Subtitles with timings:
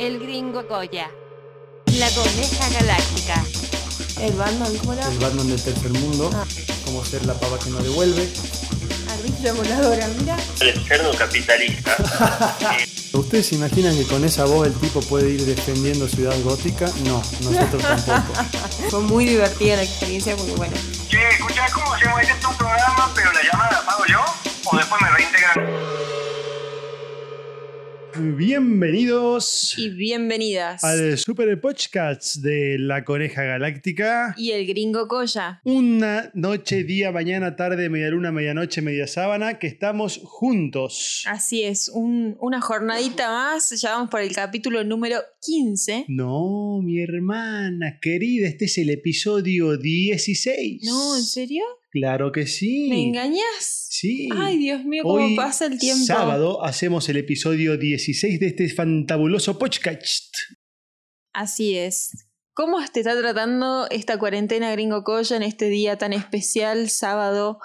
[0.00, 1.10] El gringo Goya.
[1.98, 3.44] La coneja galáctica.
[4.18, 5.06] El Batman, ¿cómo era?
[5.06, 6.30] El Batman del tercer mundo.
[6.32, 6.46] Ah.
[6.86, 8.26] Como ser la pava que no devuelve.
[9.10, 10.38] Arbitra voladora, mira.
[10.60, 11.96] el cerdo capitalista.
[13.12, 16.90] ¿Ustedes se imaginan que con esa voz el tipo puede ir defendiendo Ciudad Gótica?
[17.04, 18.42] No, nosotros tampoco.
[18.88, 20.76] Fue muy divertida la experiencia porque bueno.
[21.10, 22.22] Che, escuchá, ¿cómo se llama?
[22.22, 24.24] Es un programa, pero la llamada la pago yo
[24.64, 26.19] o después me reintegran.
[28.22, 30.84] Bienvenidos Y bienvenidas.
[30.84, 34.34] al Super Podcast de La Coneja Galáctica.
[34.36, 35.62] Y el gringo Coya.
[35.64, 41.24] Una noche, día, mañana, tarde, media luna, medianoche, media sábana, que estamos juntos.
[41.26, 43.70] Así es, un- una jornadita más.
[43.80, 46.04] Ya vamos por el capítulo número 15.
[46.08, 50.82] No, mi hermana querida, este es el episodio 16.
[50.84, 51.62] No, ¿en serio?
[51.90, 52.88] Claro que sí.
[52.88, 53.88] ¿Me engañas?
[53.90, 54.28] Sí.
[54.32, 56.04] Ay, Dios mío, cómo Hoy, pasa el tiempo.
[56.04, 60.32] Sábado hacemos el episodio 16 de este fantabuloso podcast.
[61.32, 62.28] Así es.
[62.54, 67.58] ¿Cómo te está tratando esta cuarentena gringo Coya en este día tan especial, sábado,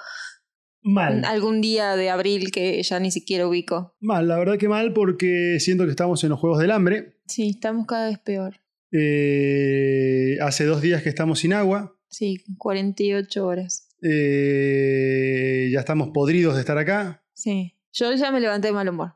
[0.82, 1.24] Mal.
[1.24, 3.94] algún día de abril que ya ni siquiera ubico?
[4.00, 7.20] Mal, la verdad que mal porque siento que estamos en los Juegos del Hambre.
[7.26, 8.60] Sí, estamos cada vez peor.
[8.92, 11.96] Eh, hace dos días que estamos sin agua.
[12.08, 13.85] Sí, 48 horas.
[14.02, 17.22] Eh, ya estamos podridos de estar acá.
[17.34, 17.74] Sí.
[17.92, 19.14] Yo ya me levanté de mal humor.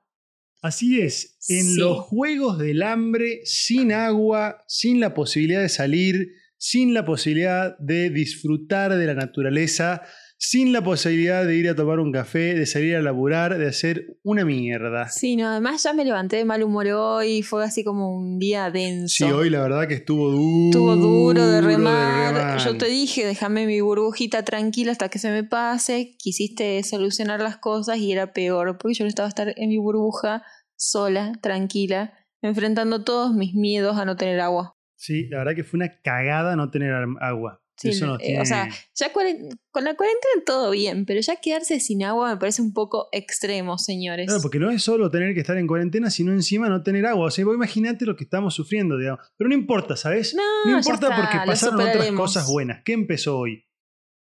[0.63, 1.77] Así es, en Sí.
[1.81, 8.11] los Juegos del Hambre, sin agua, sin la posibilidad de salir, sin la posibilidad de
[8.11, 10.03] disfrutar de la naturaleza,
[10.43, 14.17] sin la posibilidad de ir a tomar un café, de salir a laburar, de hacer
[14.23, 15.07] una mierda.
[15.11, 18.71] Sí, no, además ya me levanté de mal humor hoy, fue así como un día
[18.71, 19.27] denso.
[19.27, 20.71] Sí, hoy la verdad que estuvo duro.
[20.71, 22.35] Estuvo duro de remar.
[22.35, 22.59] remar.
[22.59, 26.17] Yo te dije, déjame mi burbujita tranquila hasta que se me pase.
[26.19, 30.43] Quisiste solucionar las cosas y era peor, porque yo necesitaba estar en mi burbuja,
[30.75, 34.75] sola, tranquila, enfrentando todos mis miedos a no tener agua.
[34.97, 37.63] Sí, la verdad que fue una cagada no tener agua.
[37.83, 38.43] Eso no, nos eh, tiene...
[38.43, 42.63] o sea, ya con la cuarentena todo bien, pero ya quedarse sin agua me parece
[42.63, 44.27] un poco extremo, señores.
[44.27, 47.27] Claro, porque no es solo tener que estar en cuarentena, sino encima no tener agua.
[47.27, 49.21] O sea, vos imaginate lo que estamos sufriendo, digamos.
[49.37, 50.35] Pero no importa, ¿sabes?
[50.35, 52.83] No, No ya importa está, porque pasaron otras cosas buenas.
[52.85, 53.65] ¿Qué empezó hoy?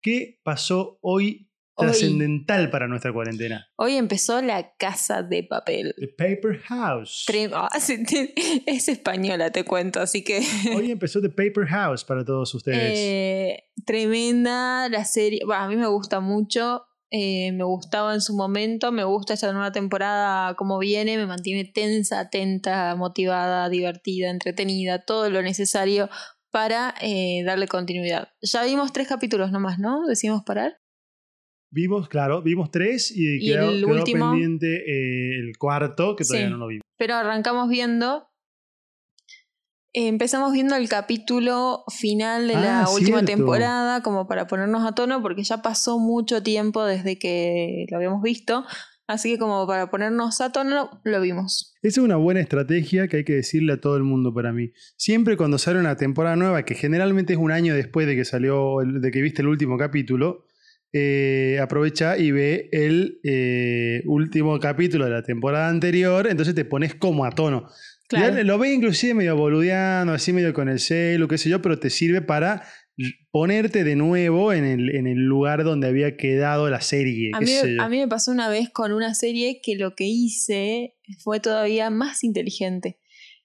[0.01, 1.48] ¿Qué pasó Hoy.
[1.85, 3.67] Trascendental para nuestra cuarentena?
[3.77, 5.93] Hoy empezó la casa de papel.
[5.97, 7.25] The Paper House.
[7.27, 8.33] Tre- ah, sí, te-
[8.65, 10.41] es española, te cuento, así que...
[10.75, 12.93] Hoy empezó The Paper House para todos ustedes.
[12.95, 15.41] Eh, tremenda la serie.
[15.47, 16.85] Bah, a mí me gusta mucho.
[17.11, 18.91] eh, me gustaba en su momento.
[18.91, 21.17] Me gusta esta nueva temporada, como viene.
[21.17, 25.03] Me mantiene tensa, atenta, motivada, divertida, entretenida.
[25.05, 26.09] Todo lo necesario
[26.51, 28.29] para eh, darle continuidad.
[28.41, 30.05] Ya vimos tres capítulos nomás, ¿no?
[30.07, 30.79] Decimos parar.
[31.71, 34.31] Vimos, claro, vimos tres y, Y quedó, el quedó último.
[34.31, 36.51] pendiente eh, el cuarto, que todavía Sí.
[36.51, 36.81] no lo vimos.
[36.97, 38.27] Pero arrancamos viendo.
[39.93, 44.93] eh, Empezamos viendo el capítulo final de la Ah, última temporada, como para ponernos a
[44.93, 48.65] tono, porque ya pasó mucho tiempo desde que lo habíamos visto.
[49.07, 51.73] Así que, como para ponernos a tono, lo vimos.
[51.81, 54.71] Esa es una buena estrategia que hay que decirle a todo el mundo para mí.
[54.97, 58.75] Siempre cuando sale una temporada nueva, que generalmente es un año después de que salió,
[58.85, 60.45] de que viste el último capítulo,
[60.91, 66.95] eh, aprovecha y ve el eh, último capítulo de la temporada anterior, entonces te pones
[66.95, 67.67] como a tono.
[68.07, 68.37] Claro.
[68.37, 71.79] Ya Lo ves inclusive medio boludeando, así medio con el celu, qué sé yo, pero
[71.79, 72.63] te sirve para
[73.31, 77.31] ponerte de nuevo en el, en el lugar donde había quedado la serie.
[77.33, 80.95] A mí, a mí me pasó una vez con una serie que lo que hice
[81.23, 82.99] fue todavía más inteligente.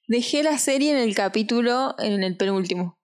[0.08, 2.98] Dejé la serie en el capítulo, en el penúltimo.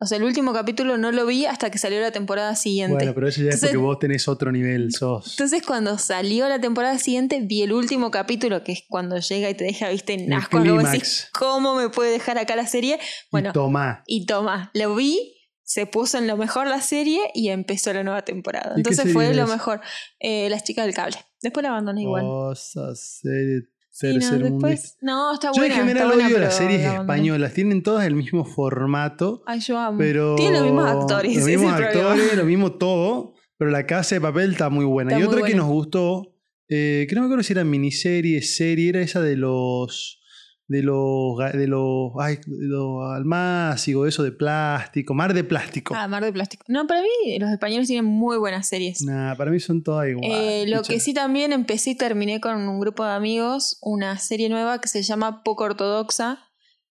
[0.00, 2.94] O sea, el último capítulo no lo vi hasta que salió la temporada siguiente.
[2.94, 5.32] Bueno, pero eso ya es porque vos tenés otro nivel, sos.
[5.32, 9.54] Entonces cuando salió la temporada siguiente vi el último capítulo, que es cuando llega y
[9.54, 11.28] te deja, viste, en asco, decís.
[11.32, 13.00] ¿cómo me puede dejar acá la serie?
[13.32, 14.02] Bueno, Y tomá.
[14.06, 18.22] y toma, lo vi, se puso en lo mejor la serie y empezó la nueva
[18.22, 18.74] temporada.
[18.76, 19.80] ¿Y qué Entonces fue lo mejor.
[20.20, 21.16] Eh, Las chicas del cable.
[21.42, 22.24] Después la abandoné igual.
[22.52, 23.62] Esa serie
[24.02, 24.68] No, tercermundista.
[24.68, 25.74] después, no, está Yo buena.
[25.74, 27.54] en general buena, odio las series españolas.
[27.54, 29.98] Tienen todas el mismo formato, Ay, yo amo.
[29.98, 30.36] pero.
[30.36, 31.36] Tiene los mismos actores.
[31.36, 33.34] Los mismos actores, lo mismo todo.
[33.56, 35.10] Pero la casa de papel está muy buena.
[35.10, 35.66] Está y muy otra que buena.
[35.66, 36.34] nos gustó,
[36.68, 40.20] eh, que no me acuerdo si era miniserie, serie, era esa de los.
[40.68, 45.94] De los, de los, ay, de los almácigos, eso de plástico, mar de plástico.
[45.96, 46.64] Ah, Mar de Plástico.
[46.68, 49.00] No, para mí los españoles tienen muy buenas series.
[49.00, 50.30] Nah, para mí son todas iguales.
[50.30, 54.50] Eh, lo que sí también empecé y terminé con un grupo de amigos una serie
[54.50, 56.38] nueva que se llama Poco Ortodoxa.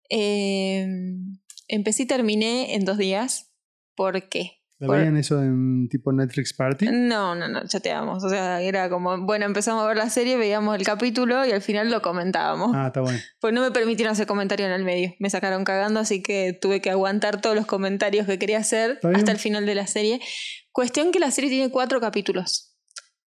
[0.09, 0.87] Eh,
[1.69, 3.53] empecé y terminé en dos días.
[3.95, 4.56] ¿Por qué?
[4.79, 6.87] ¿La Por- veían eso en tipo Netflix Party?
[6.91, 8.23] No, no, no, chateábamos.
[8.23, 11.63] O sea, era como, bueno, empezamos a ver la serie, veíamos el capítulo y al
[11.63, 12.73] final lo comentábamos.
[12.75, 13.19] Ah, está bueno.
[13.41, 15.15] Pues no me permitieron hacer comentario en el medio.
[15.19, 19.33] Me sacaron cagando, así que tuve que aguantar todos los comentarios que quería hacer hasta
[19.33, 20.21] el final de la serie.
[20.73, 22.77] Cuestión que la serie tiene cuatro capítulos.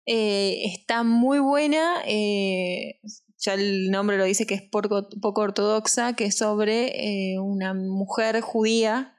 [0.06, 2.02] Eh, está muy buena.
[2.06, 3.00] eh,
[3.42, 7.72] ya el nombre lo dice que es poco, poco ortodoxa, que es sobre eh, una
[7.72, 9.14] mujer judía,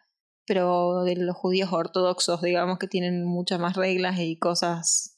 [0.51, 5.17] pero de los judíos ortodoxos, digamos, que tienen muchas más reglas y cosas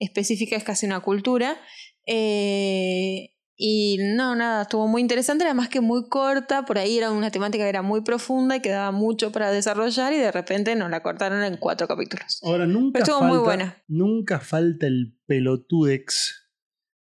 [0.00, 1.56] específicas, casi una cultura.
[2.04, 7.30] Eh, y no, nada, estuvo muy interesante, además que muy corta, por ahí era una
[7.30, 11.00] temática que era muy profunda y quedaba mucho para desarrollar y de repente nos la
[11.00, 12.40] cortaron en cuatro capítulos.
[12.42, 13.84] Ahora, nunca Pero estuvo falta, muy buena.
[13.86, 16.41] nunca falta el pelotudex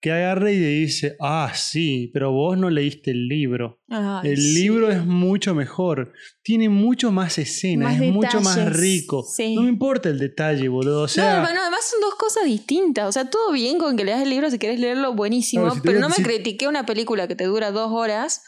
[0.00, 3.81] que agarra y le dice, ah, sí, pero vos no leíste el libro.
[3.88, 4.55] Ay, el sí.
[4.55, 6.12] libro es mucho mejor,
[6.43, 9.23] tiene mucho más escenas, Más es mucho más rico.
[9.23, 9.55] sí.
[9.55, 11.02] No me importa el detalle, boludo.
[11.02, 13.06] O sea, no, bueno, además son dos cosas distintas.
[13.08, 15.64] O sea, todo bien con que leas el libro si querés leerlo, buenísimo.
[15.64, 18.43] Claro, si pero no me decir- critiqué una película que te dura dos horas.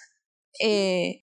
[0.61, 1.25] eh,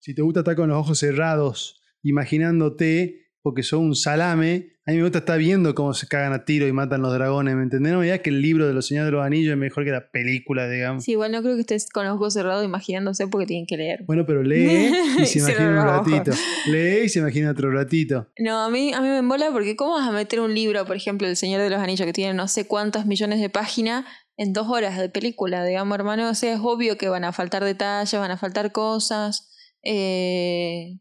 [0.00, 4.96] si te gusta estar con los ojos cerrados, imaginándote, porque sos un salame, a mí
[4.96, 7.92] me gusta estar viendo cómo se cagan a tiro y matan los dragones, ¿me entendés?
[7.92, 9.90] No me digas que el libro de los Señores de los Anillos es mejor que
[9.90, 11.04] la película, digamos.
[11.04, 14.02] sí, igual no creo que estés con los ojos cerrados imaginándose porque tienen que leer.
[14.06, 16.30] Bueno, pero lee y se imagina un ratito.
[16.68, 18.30] Lee y se imagina otro ratito.
[18.38, 20.96] No, a mí, a mí me embola porque ¿cómo vas a meter un libro, por
[20.96, 24.06] ejemplo, El Señor de los Anillos, que tiene no sé cuántas millones de páginas,
[24.38, 26.30] en dos horas de película, digamos, hermano?
[26.30, 29.50] O sea, es obvio que van a faltar detalles, van a faltar cosas.
[29.82, 30.98] eh,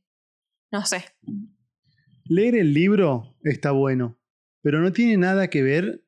[0.73, 1.05] no sé.
[2.33, 4.19] Leer el libro está bueno,
[4.63, 6.03] pero no tiene nada que ver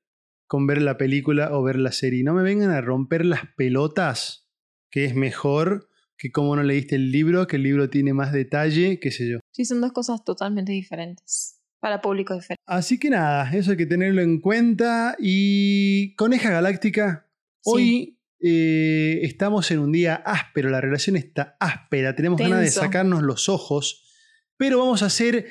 [0.47, 2.23] con ver la película o ver la serie.
[2.23, 4.49] No me vengan a romper las pelotas,
[4.89, 5.87] que es mejor
[6.17, 9.39] que como no leíste el libro, que el libro tiene más detalle, qué sé yo.
[9.51, 11.61] Sí, son dos cosas totalmente diferentes.
[11.79, 12.63] Para públicos diferentes.
[12.65, 15.15] Así que nada, eso hay que tenerlo en cuenta.
[15.19, 17.29] Y Coneja Galáctica,
[17.63, 23.21] hoy eh, estamos en un día áspero, la relación está áspera, tenemos ganas de sacarnos
[23.21, 24.11] los ojos,
[24.57, 25.45] pero vamos a hacer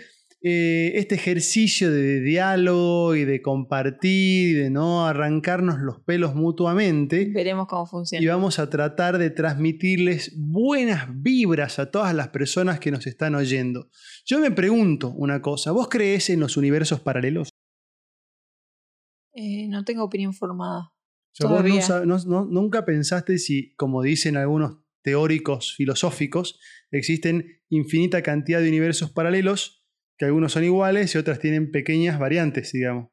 [0.46, 7.31] eh, este ejercicio de diálogo y de compartir y de no arrancarnos los pelos mutuamente.
[7.32, 8.35] Veremos cómo Y funciona.
[8.37, 13.88] vamos a tratar de transmitirles buenas vibras a todas las personas que nos están oyendo.
[14.26, 17.49] Yo me pregunto una cosa, ¿vos crees en los universos paralelos?
[19.32, 20.93] Eh, no tengo opinión formada.
[21.32, 26.61] O sea, vos no- no- nunca pensaste si, como dicen algunos teóricos filosóficos,
[26.91, 29.83] existen infinita cantidad de universos paralelos,
[30.19, 33.08] que algunos son iguales y otras tienen pequeñas variantes, digamos.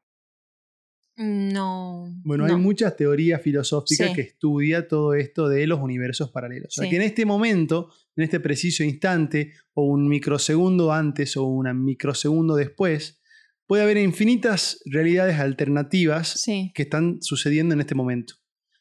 [1.16, 2.06] No.
[2.24, 2.54] Bueno, no.
[2.54, 4.14] hay muchas teorías filosóficas Sí.
[4.14, 6.68] que estudia todo esto de los universos paralelos.
[6.78, 11.44] O sea, que en este momento, en este preciso instante, o un microsegundo antes o
[11.44, 13.20] un microsegundo después,
[13.66, 16.72] puede haber infinitas realidades alternativas Sí.
[16.74, 18.34] que están sucediendo en este momento.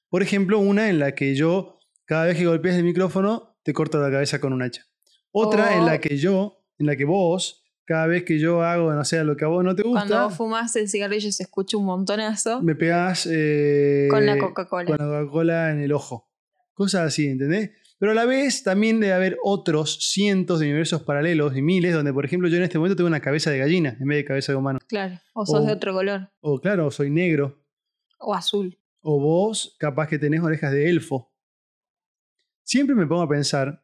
[0.10, 4.00] Por ejemplo, una en la que yo, cada vez que golpeas el micrófono, te corto
[4.00, 4.86] la cabeza con un hacha.
[5.32, 9.04] Otra en la que yo, en la que vos, cada vez que yo hago, no
[9.04, 11.78] sé, lo que a vos no te gusta, Cuando vos fumás el cigarrillo se escucha
[11.78, 14.86] un montonazo me pegás eh, con la Coca-Cola.
[14.86, 16.30] con la Coca-Cola en el ojo.
[16.74, 17.72] Cosas así, ¿entendés?
[18.00, 22.12] Pero a la vez también debe haber otros cientos de universos paralelos y miles donde,
[22.14, 24.52] por ejemplo, yo en este momento tengo una cabeza de gallina en vez de cabeza
[24.52, 24.80] de humano.
[24.88, 25.20] Claro.
[25.34, 26.30] O sos O- de otro color.
[26.40, 27.62] O claro, soy negro.
[28.18, 28.76] O azul.
[29.02, 31.32] O vos capaz que tenés orejas de elfo.
[32.64, 33.84] Siempre me pongo a pensar,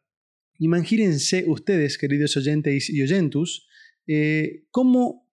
[0.60, 3.67] imagínense ustedes, queridos oyentes y oyentus,
[4.08, 5.28] eh, como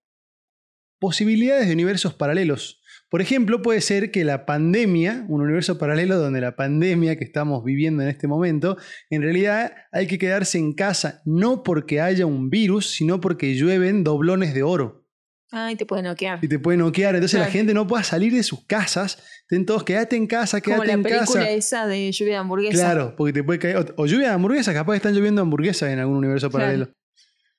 [0.99, 2.81] posibilidades de universos paralelos.
[3.11, 7.63] Por ejemplo, puede ser que la pandemia, un universo paralelo donde la pandemia que estamos
[7.63, 8.77] viviendo en este momento,
[9.11, 14.03] en realidad hay que quedarse en casa no porque haya un virus, sino porque llueven
[14.03, 15.07] doblones de oro
[15.53, 16.41] Ay, te puede noquear.
[16.43, 17.15] y te puede noquear.
[17.15, 19.23] Entonces la gente no pueda salir de sus casas.
[19.43, 21.51] Estén todos, quédate en casa, Como quédate la en película casa.
[21.51, 22.73] esa de lluvia de hamburguesa.
[22.73, 23.77] Claro, porque te puede caer.
[23.77, 26.89] O, o lluvia de hamburguesas, capaz están lloviendo hamburguesas en algún universo Claro.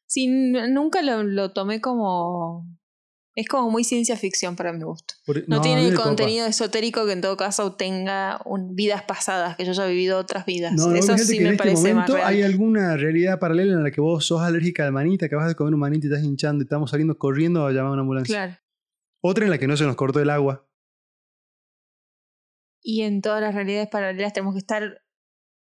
[0.07, 2.67] Sí, nunca lo, lo tomé como...
[3.37, 5.13] Es como muy ciencia ficción para mi gusto.
[5.25, 6.05] Por- No, a tiene el copa.
[6.07, 10.45] contenido esotérico que en todo caso tenga un- vidas pasadas, que yo haya vivido otras
[10.45, 10.71] vidas.
[10.73, 12.27] No, no, Eso sí que en me este parece más momento real.
[12.27, 15.55] hay alguna realidad paralela en la que vos sos alérgica al maní, te acabas de
[15.55, 18.33] comer un maní, te estás hinchando y estamos saliendo corriendo a llamar a una ambulancia.
[18.33, 18.57] Claro.
[19.21, 20.65] Otra en la que no se nos cortó el agua.
[22.81, 25.01] Y en todas las realidades paralelas tenemos que estar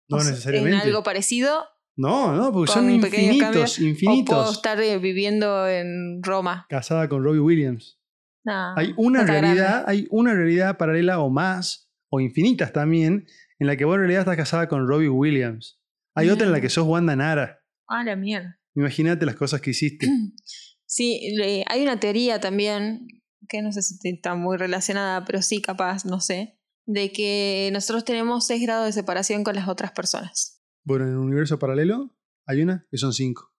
[0.09, 0.77] No necesariamente.
[0.77, 1.65] en algo parecido.
[1.97, 4.53] No, no, porque son infinitos, cambios, O puedo infinitos.
[4.57, 6.67] estar eh, viviendo en Roma.
[6.69, 8.01] Casada con Robbie Williams.
[8.45, 9.91] No, Hay una realidad, grande.
[9.93, 13.27] hay una realidad paralela o más, o infinitas también,
[13.59, 15.81] en la que vos en realidad estás casada con Robbie Williams.
[16.17, 16.61] Hay otra en la Mm.
[16.63, 17.61] que sos Wanda Nara.
[17.89, 18.59] Ah, la mierda.
[18.75, 20.07] Imagínate las cosas que hiciste.
[20.87, 21.35] Sí,
[21.67, 23.09] hay una teoría también,
[23.49, 28.05] que no sé si está muy relacionada, pero sí capaz, no sé, de que nosotros
[28.05, 30.54] tenemos 6 grados de separación con las otras personas.
[30.85, 32.11] Bueno, en el universo paralelo
[32.47, 33.51] hay una que son cinco.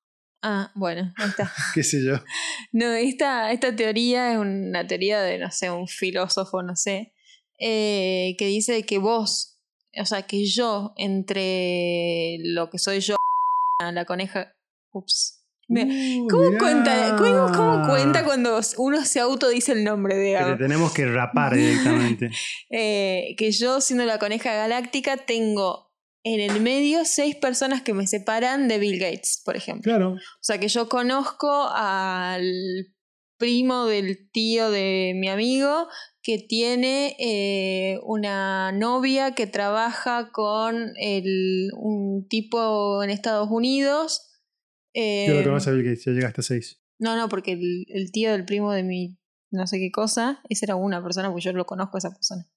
[0.42, 1.52] Ah, bueno, ahí está.
[1.74, 2.18] ¿Qué sé yo?
[2.72, 7.14] No, esta, esta teoría es una teoría de, no sé, un filósofo, no sé,
[7.60, 9.60] eh, que dice que vos,
[10.00, 13.16] o sea, que yo, entre lo que soy yo,
[13.94, 14.54] la coneja,
[14.92, 15.42] ups.
[15.68, 16.60] Uh, ¿Cómo, mirá.
[16.60, 20.58] cuenta, cómo, cómo cuenta cuando uno se autodice el nombre de Que algo?
[20.58, 22.30] te tenemos que rapar directamente.
[22.70, 25.85] Eh, que yo, siendo la coneja galáctica, tengo
[26.26, 29.84] en el medio seis personas que me separan de Bill Gates, por ejemplo.
[29.84, 30.14] Claro.
[30.16, 32.44] O sea que yo conozco al
[33.38, 35.88] primo del tío de mi amigo
[36.24, 44.32] que tiene eh, una novia que trabaja con el, un tipo en Estados Unidos.
[44.96, 46.82] eh, Yo lo conozco a Bill Gates, ya llegaste a seis.
[47.00, 49.18] no, no, porque el, el tío del primo de mi
[49.52, 52.50] no sé qué cosa, esa era una persona, pues yo lo conozco a esa persona.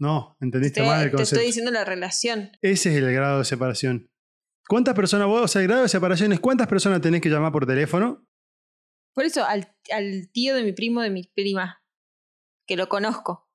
[0.00, 1.36] No, entendiste Te, mal el te concepto.
[1.36, 2.50] estoy diciendo la relación.
[2.62, 4.10] Ese es el grado de separación.
[4.66, 7.52] ¿Cuántas personas vos, o sea, el grado de separación es cuántas personas tenés que llamar
[7.52, 8.26] por teléfono?
[9.14, 11.82] Por eso, al, al tío de mi primo de mi prima,
[12.66, 13.50] que lo conozco.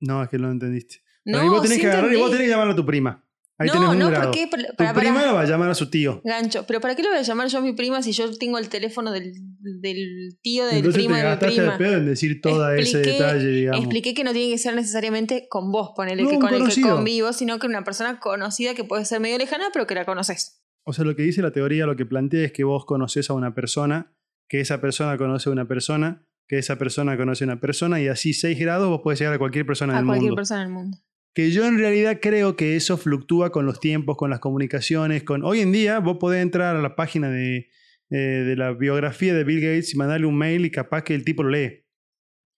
[0.00, 1.02] No, es que no lo entendiste.
[1.24, 3.24] No, vos tenés sí que agarrar y vos tenés que llamar a tu prima.
[3.58, 4.24] Ahí tenés no, un no, grado.
[4.30, 4.48] ¿por qué?
[4.48, 6.20] Para, Tu para, prima va a llamar a su tío.
[6.24, 8.58] Gancho, pero ¿para qué le voy a llamar yo a mi prima si yo tengo
[8.58, 11.72] el teléfono del, del tío del Entonces primo te de mi prima?
[11.72, 13.80] el pedo en decir todo ese detalle, digamos.
[13.84, 16.60] Expliqué que no tiene que ser necesariamente con vos, ponele No, que con el que
[16.60, 16.96] conocido.
[16.96, 20.62] convivo, sino que una persona conocida que puede ser medio lejana, pero que la conoces.
[20.84, 23.34] O sea, lo que dice la teoría, lo que plantea es que vos conoces a
[23.34, 24.12] una persona,
[24.48, 28.08] que esa persona conoce a una persona, que esa persona conoce a una persona, y
[28.08, 30.36] así seis grados vos podés llegar a cualquier persona A del cualquier mundo.
[30.36, 30.98] persona del mundo.
[31.34, 35.44] Que yo en realidad creo que eso fluctúa con los tiempos, con las comunicaciones, con...
[35.44, 37.70] Hoy en día vos podés entrar a la página de,
[38.10, 41.24] eh, de la biografía de Bill Gates y mandarle un mail y capaz que el
[41.24, 41.82] tipo lo lee.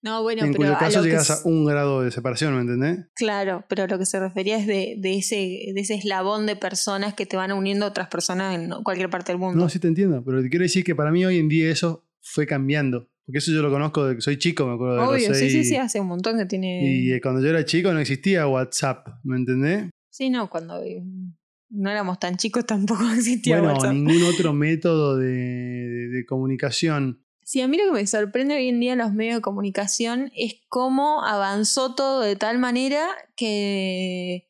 [0.05, 3.07] No, bueno, en pero cuyo caso llegas a un grado de separación, ¿me entendés?
[3.15, 5.35] Claro, pero lo que se refería es de, de ese,
[5.73, 9.31] de ese eslabón de personas que te van uniendo a otras personas en cualquier parte
[9.31, 9.57] del mundo.
[9.57, 12.05] No, sí te entiendo, pero te quiero decir que para mí hoy en día eso
[12.21, 13.09] fue cambiando.
[13.25, 15.63] Porque eso yo lo conozco de que soy chico, me acuerdo de Obvio, sí, sí,
[15.63, 16.79] sí, hace un montón que tiene.
[16.83, 19.89] Y eh, cuando yo era chico no existía WhatsApp, ¿me entendés?
[20.11, 21.03] Sí, no, cuando eh,
[21.69, 23.93] no éramos tan chicos tampoco existía bueno, WhatsApp.
[23.93, 27.21] ningún otro método de, de- de comunicación.
[27.43, 30.31] Sí, a mí lo que me sorprende hoy en día en los medios de comunicación
[30.35, 33.05] es cómo avanzó todo de tal manera
[33.35, 34.49] que,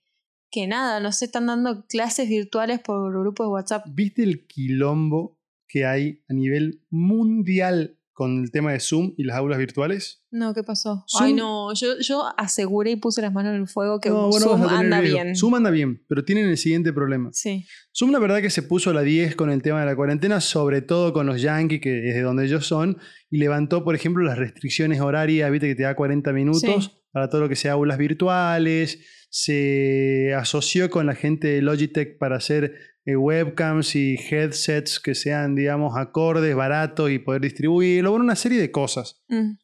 [0.51, 3.85] que nada, no sé, están dando clases virtuales por grupos de WhatsApp.
[3.89, 9.35] ¿Viste el quilombo que hay a nivel mundial con el tema de Zoom y las
[9.35, 10.23] aulas virtuales?
[10.31, 11.03] No, ¿qué pasó?
[11.07, 14.31] Zoom- Ay, no, yo, yo aseguré y puse las manos en el fuego que No,
[14.31, 15.35] Zoom anda bien.
[15.35, 17.29] Zoom anda bien, pero tienen el siguiente problema.
[17.33, 17.65] Sí.
[17.93, 20.39] Zoom la verdad que se puso a la 10 con el tema de la cuarentena,
[20.39, 22.97] sobre todo con los yankees, que es de donde ellos son,
[23.29, 26.91] y levantó, por ejemplo, las restricciones horarias, viste que te da 40 minutos Sí.
[27.11, 32.37] para todo lo que sea aulas virtuales, se asoció con la gente de Logitech para
[32.37, 38.35] hacer eh, webcams y headsets que sean, digamos, acordes, baratos y poder distribuirlo, bueno, una
[38.35, 39.23] serie de cosas.
[39.29, 39.57] Mm.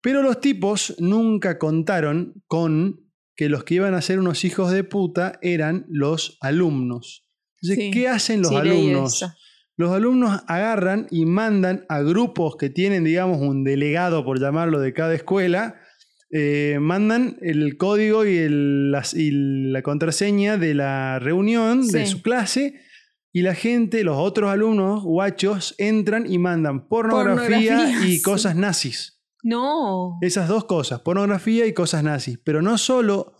[0.00, 3.00] Pero los tipos nunca contaron con
[3.36, 7.24] que los que iban a ser unos hijos de puta eran los alumnos.
[7.60, 7.90] Entonces, Sí.
[7.92, 9.24] ¿qué hacen los Sí, alumnos?
[9.76, 14.92] Los alumnos agarran y mandan a grupos que tienen, digamos, un delegado, por llamarlo, de
[14.92, 15.76] cada escuela,
[16.30, 22.22] eh, mandan el código y, el- las- y la contraseña de la reunión de su
[22.22, 22.80] clase.
[23.32, 28.22] Y la gente, los otros alumnos guachos, entran y mandan pornografía, Pornografía, y sí.
[28.22, 29.20] cosas nazis.
[29.42, 30.18] No.
[30.20, 32.38] Esas dos cosas, pornografía y cosas nazis.
[32.42, 33.34] Pero no solo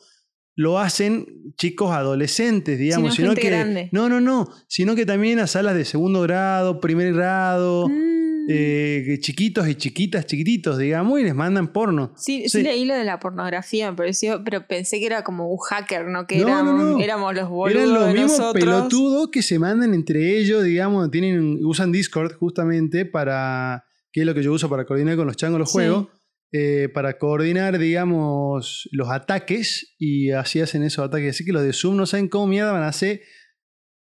[0.54, 3.49] lo hacen chicos adolescentes, digamos, Sino sino, gente que.
[3.49, 3.88] grande.
[3.92, 4.49] No, no, no.
[4.68, 8.27] Sino que también a salas de segundo grado, primer grado, Mm.
[8.50, 12.12] Eh, chiquitos y chiquitas, chiquititos, digamos, y les mandan porno.
[12.16, 12.62] Sí, sí, sí.
[12.62, 16.26] leí lo de la pornografía, me pareció, pero pensé que era como un hacker, ¿no?
[16.26, 17.00] Que No, éramos, no, no.
[17.00, 18.64] éramos los boludos Eran los de mismos nosotros.
[18.64, 24.34] pelotudos que se mandan entre ellos, digamos, tienen, usan Discord justamente para, que es lo
[24.34, 25.74] que yo uso para coordinar con los changos los Sí.
[25.78, 26.06] juegos,
[26.50, 31.34] eh, para coordinar, digamos, los ataques y así hacen esos ataques.
[31.36, 33.20] Así que los de Zoom no saben cómo mierda van a hacer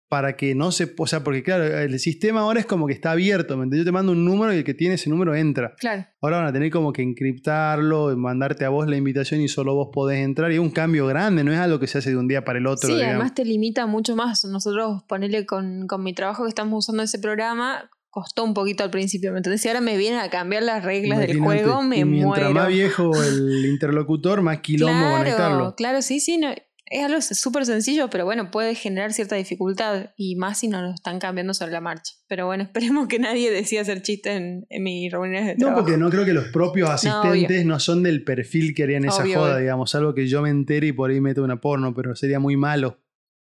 [0.08, 0.94] para que no se...
[0.98, 3.76] O sea, porque claro, el sistema ahora es como que está abierto, ¿me?
[3.76, 5.74] Yo te mando un número y el que tiene ese número entra.
[5.80, 6.06] Claro.
[6.22, 9.90] Ahora van a tener como que encriptarlo, mandarte a vos la invitación y solo vos
[9.92, 10.52] podés entrar.
[10.52, 12.60] Y es un cambio grande, no es algo que se hace de un día para
[12.60, 12.88] el otro.
[12.88, 13.16] Sí, digamos.
[13.16, 14.46] además te limita mucho más.
[14.46, 18.92] Nosotros, ponerle con, con mi trabajo que estamos usando ese programa, costó un poquito al
[18.92, 19.62] principio, ¿me entendés?
[19.62, 22.54] Si ahora me vienen a cambiar las reglas del juego, me y mientras muero.
[22.54, 25.76] más viejo el interlocutor, más quilombo claro, conectarlo.
[25.76, 26.38] claro, sí, sí.
[26.38, 26.54] no-
[26.88, 30.94] es algo súper sencillo, pero bueno, puede generar cierta dificultad y más si nos lo
[30.94, 32.14] están cambiando sobre la marcha.
[32.28, 35.82] Pero bueno, esperemos que nadie decida hacer chistes en, en mis reuniones de No, trabajo.
[35.82, 39.40] porque no creo que los propios asistentes no, son del perfil que harían esa Obvio,
[39.40, 39.62] joda, obvio.
[39.62, 39.96] digamos.
[39.96, 43.02] Algo que yo me entere y por ahí meto una porno, pero sería muy malo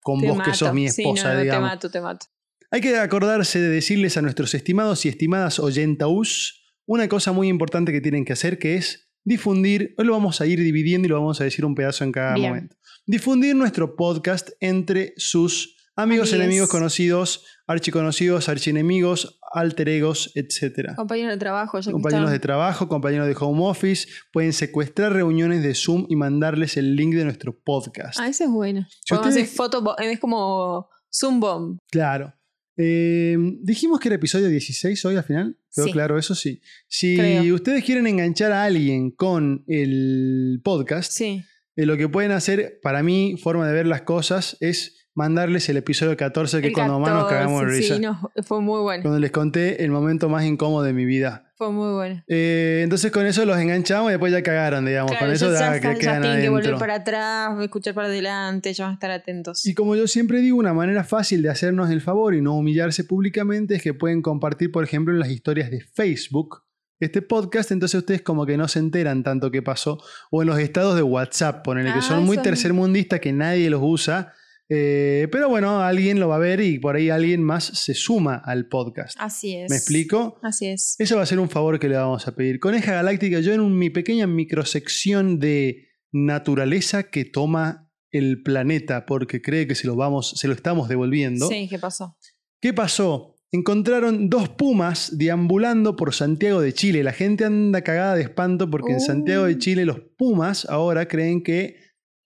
[0.01, 1.69] con Te vos que sos mi Sí, esposa, no, no, te digamos.
[1.69, 2.25] mato, te mato.
[2.71, 7.91] Hay que acordarse de decirles a nuestros estimados y estimadas oyentaús una cosa muy importante
[7.91, 11.15] que tienen que hacer, que es difundir, hoy lo vamos a ir dividiendo y lo
[11.19, 12.49] vamos a decir un pedazo en cada Bien.
[12.49, 12.75] momento.
[13.05, 16.33] Difundir nuestro podcast entre sus amigos, Amigues.
[16.45, 20.95] enemigos, conocidos, archiconocidos, archienemigos, alter egos, etc.
[20.95, 26.05] Compañeros de trabajo, Compañeros de trabajo, compañeros de home office, pueden secuestrar reuniones de Zoom
[26.09, 28.19] y mandarles el link de nuestro podcast.
[28.19, 28.85] Ah, ese es bueno.
[28.89, 31.79] Si Podemos ustedes- hacer foto, bo- es como Zoom Bomb.
[31.89, 32.33] Claro.
[32.77, 35.57] Eh, dijimos que era episodio 16 hoy al final.
[35.73, 35.91] ¿Quedó Sí.
[35.91, 36.35] claro eso?
[36.35, 36.61] Sí.
[36.87, 37.55] Si Creo.
[37.55, 41.43] ustedes quieren enganchar a alguien con el podcast, Sí.
[41.75, 45.77] Eh, lo que pueden hacer, para mí, forma de ver las cosas, es mandarles el
[45.77, 47.95] episodio 14 que El cuando más nos 14, cagamos de risa.
[47.95, 49.03] Sí, no, fue muy bueno.
[49.03, 51.51] Cuando les conté el momento más incómodo de mi vida.
[51.57, 52.23] Fue muy bueno.
[52.27, 55.11] Eh, entonces con eso los enganchamos y después ya cagaron, digamos.
[55.11, 58.85] Claro, con eso ya, ya, ya, tienen que volver para atrás, escuchar para adelante, ya
[58.85, 59.65] van a estar atentos.
[59.65, 63.03] Y como yo siempre digo, una manera fácil de hacernos el favor y no humillarse
[63.03, 66.63] públicamente es que pueden compartir, por ejemplo, en las historias de Facebook
[67.01, 70.59] este podcast, entonces ustedes como que no se enteran tanto qué pasó, o en los
[70.59, 74.33] estados de WhatsApp, ponele, que Ah, son muy tercermundistas que nadie los usa,
[74.69, 78.35] eh, pero bueno, alguien lo va a ver y por ahí alguien más se suma
[78.45, 79.17] al podcast.
[79.19, 79.69] Así es.
[79.69, 80.39] ¿Me explico?
[80.41, 80.95] Así es.
[80.97, 82.59] Eso va a ser un favor que le vamos a pedir.
[82.61, 89.41] Coneja Galáctica, yo en un- mi pequeña microsección de naturaleza que toma el planeta porque
[89.41, 91.47] cree que se lo, vamos, se lo estamos devolviendo.
[91.47, 92.17] Sí, ¿qué pasó?
[92.61, 93.30] ¿Qué pasó?
[93.53, 97.03] Encontraron dos pumas deambulando por Santiago de Chile.
[97.03, 99.01] La gente anda cagada de espanto porque en Uh.
[99.01, 101.75] Santiago de Chile los pumas ahora creen que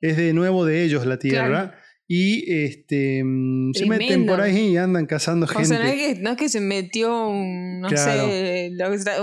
[0.01, 1.47] es de nuevo de ellos la tierra.
[1.47, 1.84] Claro.
[2.07, 5.65] Y este, mm, se meten por ahí y andan cazando O gente.
[5.69, 8.27] sea, no es, que, no es que se metió un, no Claro.
[8.27, 8.71] sé,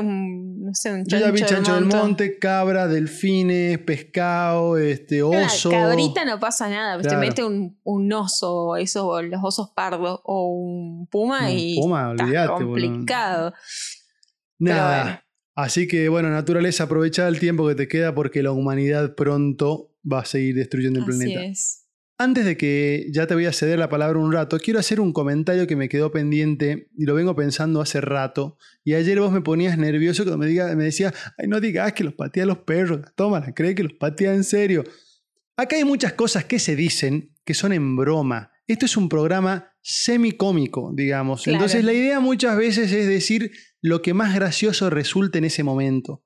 [0.01, 1.97] un, no sé, un Yo chancho, ya vi chancho del monte.
[1.97, 5.71] monte, cabra, delfines, pescado, este, Claro, oso.
[5.71, 7.21] Cabrita no pasa nada, Claro.
[7.21, 12.09] te mete un, un oso, esos, los osos pardos, o un puma Un y puma,
[12.15, 12.57] boludo.
[12.57, 13.53] complicado.
[14.59, 15.03] Nada.
[15.05, 15.19] bueno.
[15.55, 20.21] Así que bueno, naturaleza, aprovecha el tiempo que te queda porque la humanidad pronto va
[20.21, 21.45] a seguir destruyendo el Así planeta.
[21.45, 21.82] es.
[22.23, 25.13] Antes de que ya te voy a ceder la palabra un rato, quiero hacer un
[25.13, 28.59] comentario que me quedó pendiente y lo vengo pensando hace rato.
[28.85, 32.05] Y ayer vos me ponías nervioso cuando me, diga, me decías, ay, no digas que
[32.05, 34.85] los patea los perros, tómala, cree que los patea en serio.
[35.57, 38.53] Acá hay muchas cosas que se dicen que son en broma.
[38.69, 41.43] Esto es un programa semicómico, digamos.
[41.43, 41.57] Claro.
[41.57, 46.25] Entonces la idea muchas veces es decir lo que más gracioso resulte en ese momento.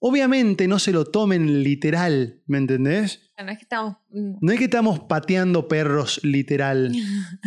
[0.00, 3.25] Obviamente no se lo tomen literal, ¿me entendés?
[3.44, 3.96] No es que estamos.
[4.10, 4.32] mm.
[4.40, 6.92] No es que estamos pateando perros literal.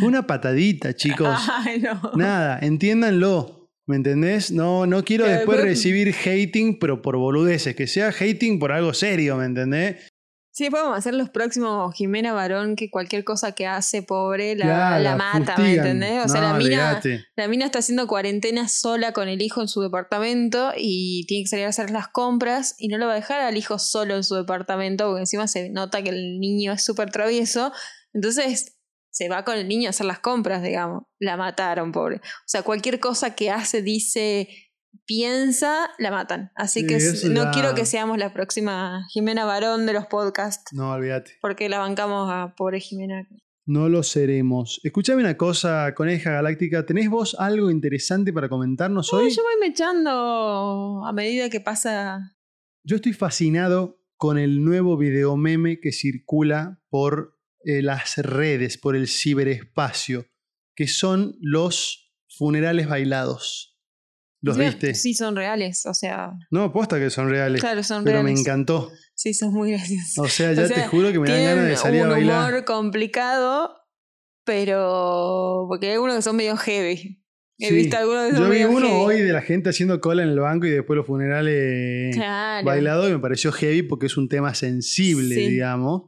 [0.02, 1.36] Una patadita, chicos.
[1.50, 2.12] Ay, no.
[2.16, 3.56] Nada, entiéndanlo.
[3.86, 4.52] ¿Me entendés?
[4.52, 7.74] No, no quiero después recibir hating, pero por boludeces.
[7.74, 10.09] Que sea hating por algo serio, ¿me entendés?
[10.52, 15.02] Sí, podemos hacer los próximos Jimena Barón, que cualquier cosa que hace, pobre, la, Claro,
[15.04, 15.86] la mata, ¿me fustigan.
[15.86, 16.24] entendés?
[16.24, 17.00] O sea, No, la mina,
[17.36, 21.48] la mina está haciendo cuarentena sola con el hijo en su departamento y tiene que
[21.48, 24.24] salir a hacer las compras y no lo va a dejar al hijo solo en
[24.24, 27.72] su departamento porque encima se nota que el niño es súper travieso.
[28.12, 28.76] Entonces
[29.12, 31.04] se va con el niño a hacer las compras, digamos.
[31.20, 32.16] La mataron, pobre.
[32.16, 34.48] O sea, cualquier cosa que hace, dice,
[35.06, 36.52] piensa, la matan.
[36.54, 40.72] Así Sí, que no ya- quiero que seamos la próxima Jimena Barón de los podcasts.
[40.72, 41.32] No, olvídate.
[41.40, 43.26] Porque la bancamos a pobre Jimena.
[43.66, 44.80] No lo seremos.
[44.82, 46.84] Escuchame una cosa, Coneja Galáctica.
[46.86, 49.30] ¿Tenés vos algo interesante para comentarnos No, hoy?
[49.30, 52.34] yo voy mechando a medida que pasa.
[52.82, 58.96] Yo estoy fascinado con el nuevo video meme que circula por eh, las redes, por
[58.96, 60.26] el ciberespacio,
[60.74, 63.69] que son los funerales bailados.
[64.42, 64.94] ¿Los viste?
[64.94, 65.84] Sí, son reales.
[65.86, 67.60] O sea, No, posta que son reales.
[67.60, 68.40] claro, son pero me reales.
[68.40, 68.90] encantó.
[69.14, 70.18] Sí, son muy graciosos.
[70.18, 72.10] O sea, ya O sea, te juro que me dan ganas de salir a un
[72.10, 72.48] bailar.
[72.52, 73.76] humor complicado,
[74.44, 75.66] pero.
[75.68, 77.22] Porque hay algunos que son medio heavy.
[77.58, 77.74] He Sí.
[77.74, 78.92] visto algunos que son Yo vi uno heavy.
[79.02, 82.64] hoy de la gente haciendo cola en el banco y después los funerales Claro.
[82.66, 85.48] bailados y me pareció heavy porque es un tema sensible, Sí.
[85.50, 86.04] digamos.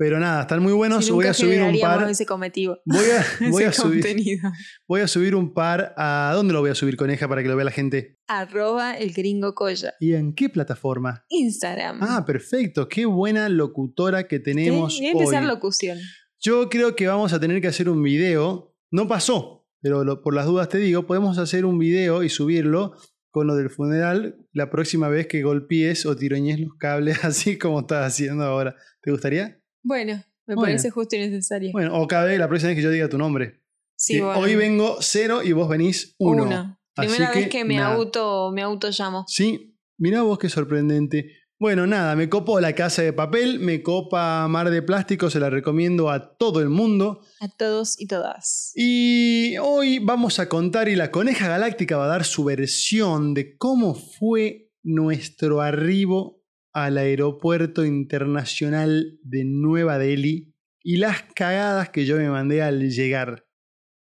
[0.00, 1.10] Pero nada, están muy buenos.
[1.10, 2.08] Voy a subir un par.
[2.08, 2.80] ese cometido.
[2.86, 4.50] Voy a, voy, a ese subir, contenido.
[4.88, 6.32] voy a subir un par a.
[6.34, 8.16] ¿Dónde lo voy a subir, coneja, para que lo vea la gente?
[8.26, 9.92] Arroba el gringo colla.
[10.00, 11.26] ¿Y en qué plataforma?
[11.28, 11.98] Instagram.
[12.00, 12.88] Ah, perfecto.
[12.88, 15.48] Qué buena locutora que tenemos voy a empezar hoy.
[15.50, 15.98] locución.
[16.38, 18.74] Yo creo que vamos a tener que hacer un video.
[18.90, 22.96] No pasó, pero lo- por las dudas te digo, podemos hacer un video y subirlo
[23.30, 27.80] con lo del funeral la próxima vez que golpees o tiroñes los cables así como
[27.80, 28.76] estás haciendo ahora.
[29.02, 29.59] ¿Te gustaría?
[29.82, 30.62] Bueno, Me Bueno.
[30.66, 31.70] parece justo y necesario.
[31.72, 33.60] Bueno, o cada vez la próxima vez que yo diga tu nombre.
[33.96, 34.40] sí, Que bueno.
[34.40, 36.42] Hoy vengo cero y vos venís uno.
[36.44, 36.78] Uno.
[36.96, 37.94] Así Primera vez que me nada.
[37.94, 39.24] auto, me auto llamo.
[39.28, 41.36] Sí, mirá vos qué sorprendente.
[41.58, 45.50] Bueno, nada, me copo la casa de papel, me copa Mar de Plástico, se la
[45.50, 47.20] recomiendo a todo el mundo.
[47.38, 48.72] A todos y todas.
[48.74, 53.56] Y hoy vamos a contar y la Coneja Galáctica va a dar su versión de
[53.58, 56.39] cómo fue nuestro arribo
[56.72, 63.46] al aeropuerto internacional de Nueva Delhi y las cagadas que yo me mandé al llegar.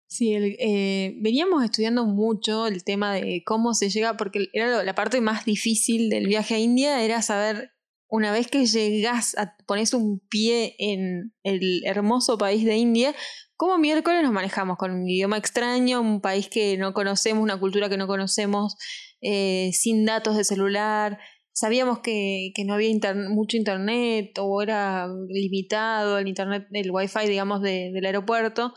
[0.08, 5.20] Sí, eh, veníamos estudiando mucho el tema de cómo se llega, porque era la parte
[5.20, 7.72] más difícil del viaje a India, era saber,
[8.08, 13.16] una vez que llegás, a, pones un pie en el hermoso país de India,
[13.56, 17.88] cómo miércoles nos manejamos con un idioma extraño, un país que no conocemos, una cultura
[17.88, 18.76] que no conocemos,
[19.20, 21.18] eh, sin datos de celular.
[21.58, 22.90] Sabíamos que, no había
[23.30, 28.74] mucho internet o era limitado el internet, el wifi, digamos, de- del aeropuerto.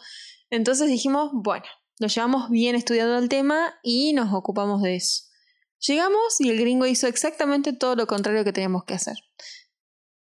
[0.49, 1.65] Entonces dijimos, bueno,
[1.99, 5.23] lo llevamos bien estudiado el tema y nos ocupamos de eso.
[5.85, 9.17] Llegamos y el gringo hizo exactamente todo lo contrario que teníamos que hacer.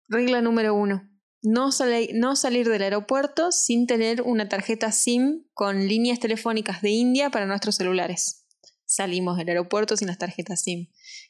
[0.08, 1.10] Regla número uno.
[1.42, 1.68] No,
[2.14, 7.44] no salir del aeropuerto sin tener una tarjeta SIM con líneas telefónicas de India para
[7.44, 8.46] nuestros celulares.
[8.86, 10.86] Salimos del aeropuerto sin las tarjetas SIM.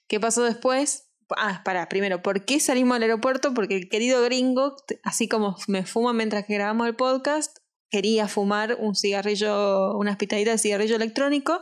[0.07, 1.06] ¿Qué pasó después?
[1.37, 3.53] Ah, para, primero, ¿por qué salimos del aeropuerto?
[3.55, 7.57] Porque el querido gringo, así como me fuma mientras que grabamos el podcast,
[7.91, 11.61] quería fumar un cigarrillo, unas pitaditas de cigarrillo electrónico.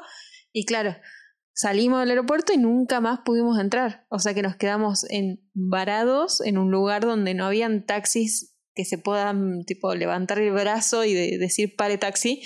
[0.53, 0.97] Y claro,
[1.55, 4.07] salimos del aeropuerto y nunca más pudimos entrar.
[4.11, 8.85] O sea que nos quedamos en, varados en un lugar donde no habían taxis que
[8.85, 12.43] se puedan tipo levantar el brazo y de- decir pare taxi,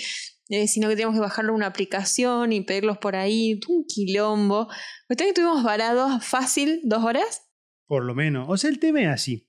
[0.49, 4.67] eh, sino que teníamos que bajarle una aplicación y pedirlos por ahí, un quilombo.
[5.07, 7.43] Cuestión que estuvimos varados fácil dos horas.
[7.87, 8.47] Por lo menos.
[8.49, 9.47] O sea, el tema es así.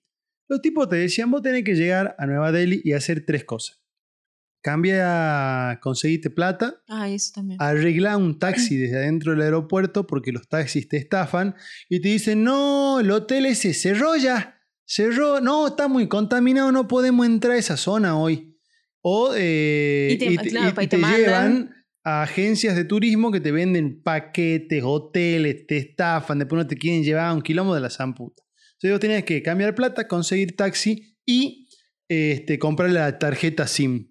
[0.48, 3.80] Los tipos te decían, vos tenés que llegar a Nueva Delhi y hacer tres cosas.
[4.62, 7.56] Cambia, conseguirte plata, Ay, eso también.
[7.62, 11.54] arregla un taxi desde adentro del aeropuerto porque los taxis te estafan
[11.88, 16.88] y te dicen, no, el hotel ese cerró ya, cerró, no, está muy contaminado, no
[16.88, 18.49] podemos entrar a esa zona hoy.
[19.02, 22.84] O eh, Y te- y te, claro, y- pues te te llevan a agencias de
[22.84, 27.42] turismo que te venden paquetes, hoteles, te estafan, después no te quieren llevar a un
[27.42, 28.42] quilombo de la zamputa.
[28.72, 31.68] Entonces vos tenías que cambiar plata, conseguir taxi y
[32.08, 34.08] este, comprar la tarjeta SIM.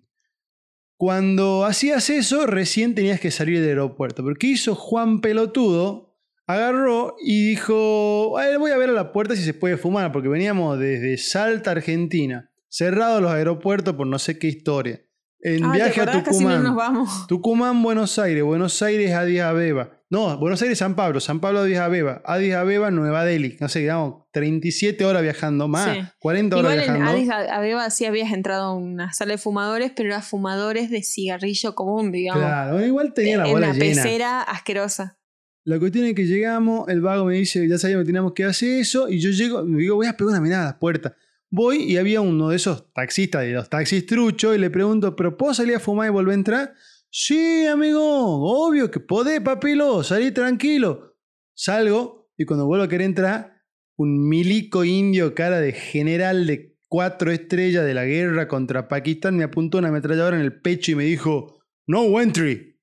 [0.97, 4.23] Cuando hacías eso, recién tenías que salir del aeropuerto.
[4.23, 6.17] Pero ¿qué hizo Juan Pelotudo?
[6.45, 10.12] Agarró y dijo, "A ver, voy a ver a la puerta si se puede fumar,
[10.12, 15.01] porque veníamos desde Salta, Argentina, cerrados los aeropuertos por no sé qué historia.
[15.41, 16.58] En Ah, ¿te viaje a Tucumán.
[16.63, 17.10] no nos vamos.
[17.27, 19.93] Tucumán, Buenos Aires, Buenos Aires, Addis Abeba.
[20.10, 23.55] No, Buenos Aires, San Pablo, San Pablo, Addis Abeba, Addis Abeba, Nueva Delhi.
[23.62, 26.01] No sé, quedamos 37 horas viajando, más, Sí.
[26.19, 27.36] 40 horas Igual en viajando.
[27.36, 31.73] Addis Abeba sí habías entrado a una sala de fumadores, pero era fumadores de cigarrillo
[31.75, 32.43] común, digamos.
[32.43, 34.03] Claro, igual tenía la en bola una llena.
[34.03, 35.19] pecera asquerosa.
[35.63, 38.79] La cuestión es que llegamos, el vago me dice, ya sabíamos que teníamos que hacer
[38.79, 41.15] eso, y yo llego, me digo, voy a pegar una mirada a la puerta.
[41.51, 45.35] Voy y había uno de esos taxistas, de los taxis truchos, y le pregunto, ¿pero
[45.35, 46.73] puedo salir a fumar y volver a entrar?
[47.09, 51.17] Sí, amigo, obvio que podés, papilo, salí tranquilo.
[51.55, 53.63] Salgo, y cuando vuelvo a querer entrar,
[53.97, 59.43] un milico indio, cara de general de cuatro estrellas de la guerra contra Pakistán, me
[59.43, 62.79] apuntó una ametralladora en el pecho y me dijo, no entry,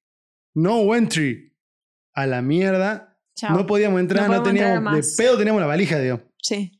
[0.54, 1.56] no entry.
[2.12, 3.56] A la mierda, Chao.
[3.56, 5.16] no podíamos entrar, No no, podemos entrar teníamos.
[5.16, 6.22] De pedo teníamos la valija, digo.
[6.42, 6.75] Sí.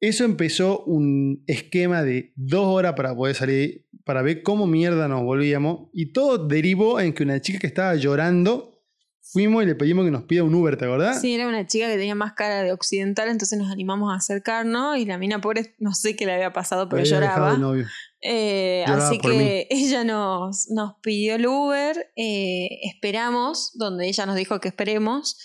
[0.00, 5.22] Eso empezó un esquema de dos horas para poder salir, para ver cómo mierda nos
[5.22, 5.90] volvíamos.
[5.92, 8.82] Y todo derivó en que una chica que estaba llorando,
[9.22, 11.20] fuimos y le pedimos que nos pida un Uber, ¿te acordás?
[11.20, 14.96] Sí, era una chica que tenía más cara de occidental, entonces nos animamos a acercarnos
[14.96, 17.54] y la mina pobre, no sé qué le había pasado, pero Había dejado lloraba.
[17.54, 17.86] el novio.
[18.22, 24.36] Eh, Lloraba así que ella nos, nos pidió el Uber, eh, esperamos, donde ella nos
[24.36, 25.38] dijo que esperemos.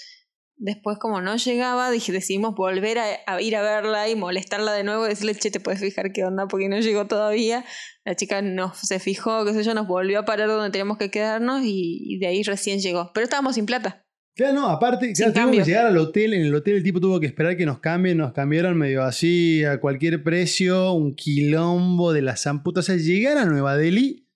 [0.58, 4.84] Después, como no llegaba, dije, decidimos volver a, a ir a verla y molestarla de
[4.84, 7.66] nuevo y decirle, che, te puedes fijar qué onda porque no llegó todavía.
[8.06, 11.12] La chica nos, se fijó, qué sé yo, nos volvió a parar donde teníamos que
[11.12, 13.12] quedarnos y, y de ahí recién llegó.
[13.14, 14.06] Pero estábamos sin plata.
[14.36, 16.34] Claro, no, aparte, claro, tuvimos que llegar al hotel.
[16.34, 18.18] En el hotel el tipo tuvo que esperar que nos cambien.
[18.18, 20.92] Nos cambiaron medio así, a cualquier precio.
[20.92, 22.82] Un quilombo de la zamputa.
[22.82, 24.28] O sea, llegar a Nueva Delhi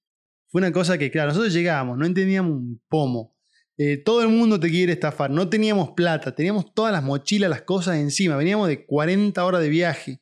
[0.48, 3.36] fue una cosa que, claro, nosotros llegábamos, no entendíamos un pomo.
[3.82, 5.32] Eh, todo el mundo te quiere estafar.
[5.32, 6.36] No teníamos plata.
[6.36, 8.36] Teníamos todas las mochilas, las cosas encima.
[8.36, 10.20] Veníamos de 40 horas de viaje.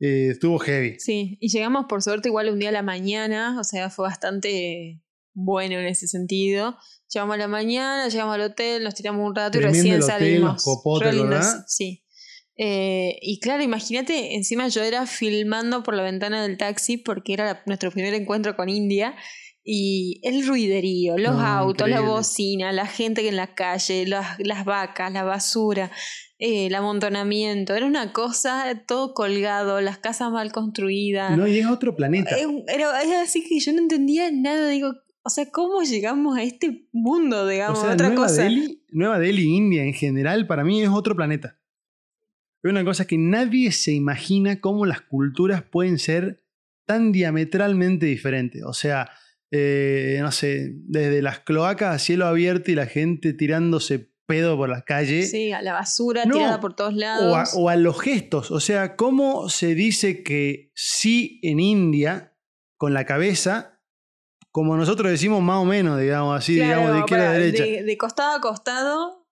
[0.00, 0.96] Eh, estuvo heavy.
[0.98, 5.00] Sí, y llegamos por suerte igual un día a la mañana, o sea, fue bastante
[5.32, 6.76] bueno en ese sentido.
[7.12, 10.02] Llegamos a la mañana, llegamos al hotel, nos tiramos un rato Tremendo y recién el
[10.02, 10.52] hotel, salimos.
[10.54, 11.64] los popotes, ¿verdad?
[11.68, 12.04] Sí.
[12.56, 17.44] Eh, y claro, imagínate, encima yo era filmando por la ventana del taxi porque era
[17.44, 19.14] la- nuestro primer encuentro con India.
[19.70, 24.38] Y el ruiderío, los No, autos, la bocina, la gente que en la calle, las,
[24.38, 25.90] las vacas, la basura,
[26.38, 27.74] eh, el amontonamiento.
[27.74, 31.36] Era una cosa, todo colgado, las casas mal construidas.
[31.36, 32.34] No, y es otro planeta.
[32.34, 34.70] Es Era, era así que yo no entendía nada.
[34.70, 37.78] Digo, o sea, ¿cómo llegamos a este mundo, O digamos?
[37.78, 38.44] sea, otra Nueva cosa.
[38.44, 41.58] Delhi, Nueva Delhi, India en general, para mí es otro planeta.
[42.62, 46.42] Es una cosa que nadie se imagina cómo las culturas pueden ser
[46.86, 48.62] tan diametralmente diferentes.
[48.64, 49.10] O sea,
[49.50, 54.68] eh, no sé, desde las cloacas a cielo abierto y la gente tirándose pedo por
[54.68, 55.22] la calle.
[55.22, 57.54] Sí, a la basura No, tirada por todos O a, lados.
[57.56, 58.50] o a los gestos.
[58.50, 62.36] O sea, cómo se dice que sí en India,
[62.76, 63.80] con la cabeza,
[64.52, 67.64] como nosotros decimos más o menos, digamos así, Claro, digamos de izquierda a derecha.
[67.64, 69.26] De, de costado a costado,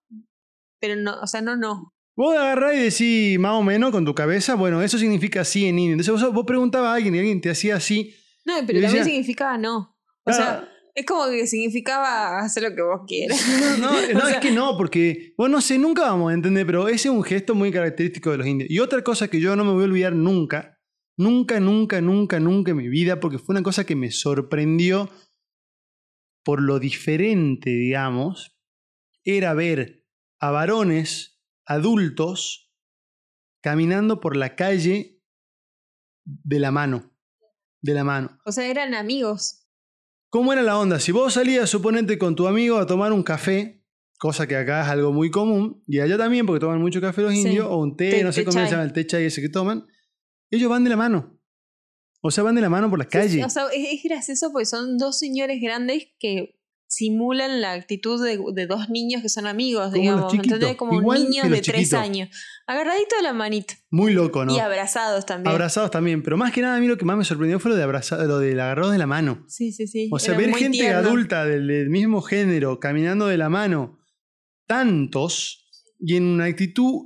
[0.80, 1.92] pero no, o sea, no, no.
[2.16, 5.78] Vos agarrás y decís más o menos con tu cabeza, bueno, eso significa sí en
[5.78, 5.92] indio.
[5.92, 8.14] Entonces vos, vos preguntabas a alguien y alguien te hacía así.
[8.46, 9.95] No, pero decía- también significaba no.
[10.26, 13.40] O sea, es como que significaba hacer lo que vos quieras.
[13.78, 16.34] No, no, no, O sea- es que no, porque, bueno, no sé, nunca vamos a
[16.34, 18.70] entender, pero ese es un gesto muy característico de los indios.
[18.70, 20.78] Y otra cosa que yo no me voy a olvidar nunca,
[21.16, 25.10] nunca, nunca, nunca, nunca en mi vida, porque fue una cosa que me sorprendió
[26.44, 28.56] por lo diferente, digamos,
[29.24, 30.04] era ver
[30.40, 32.72] a varones adultos
[33.62, 35.20] caminando por la calle
[36.24, 37.12] de la mano.
[37.82, 38.38] De la mano.
[38.44, 39.65] O sea, eran amigos.
[40.36, 41.00] ¿Cómo era la onda?
[41.00, 43.82] Si vos salías, suponete, con tu amigo a tomar un café,
[44.18, 47.32] cosa que acá es algo muy común, y allá también, porque toman mucho café los
[47.32, 47.40] Sí.
[47.40, 49.40] indios, o un té, Té- no sé té cómo se llama el té chai ese
[49.40, 49.86] que toman,
[50.50, 51.40] ellos van de la mano.
[52.20, 53.30] O sea, van de la mano por la calle.
[53.30, 56.55] sí, o sea, es, es gracioso porque son dos señores grandes que
[56.88, 60.34] simulan la actitud de, de dos niños que son amigos, Como digamos.
[60.34, 60.76] ¿entendés?
[60.76, 62.28] Como igual niños que los de tres años.
[62.66, 63.74] Agarradito de la manita.
[63.90, 64.54] Muy loco, ¿no?
[64.54, 65.52] Y abrazados también.
[65.52, 67.76] Abrazados también, pero más que nada a mí lo que más me sorprendió fue lo
[67.76, 67.86] de
[68.26, 69.44] lo del agarrado de la mano.
[69.48, 70.08] Sí, sí, sí.
[70.12, 70.98] O sea, Era ver gente tierno.
[70.98, 73.98] adulta del, del mismo género caminando de la mano,
[74.66, 75.64] tantos,
[75.98, 77.02] y en una actitud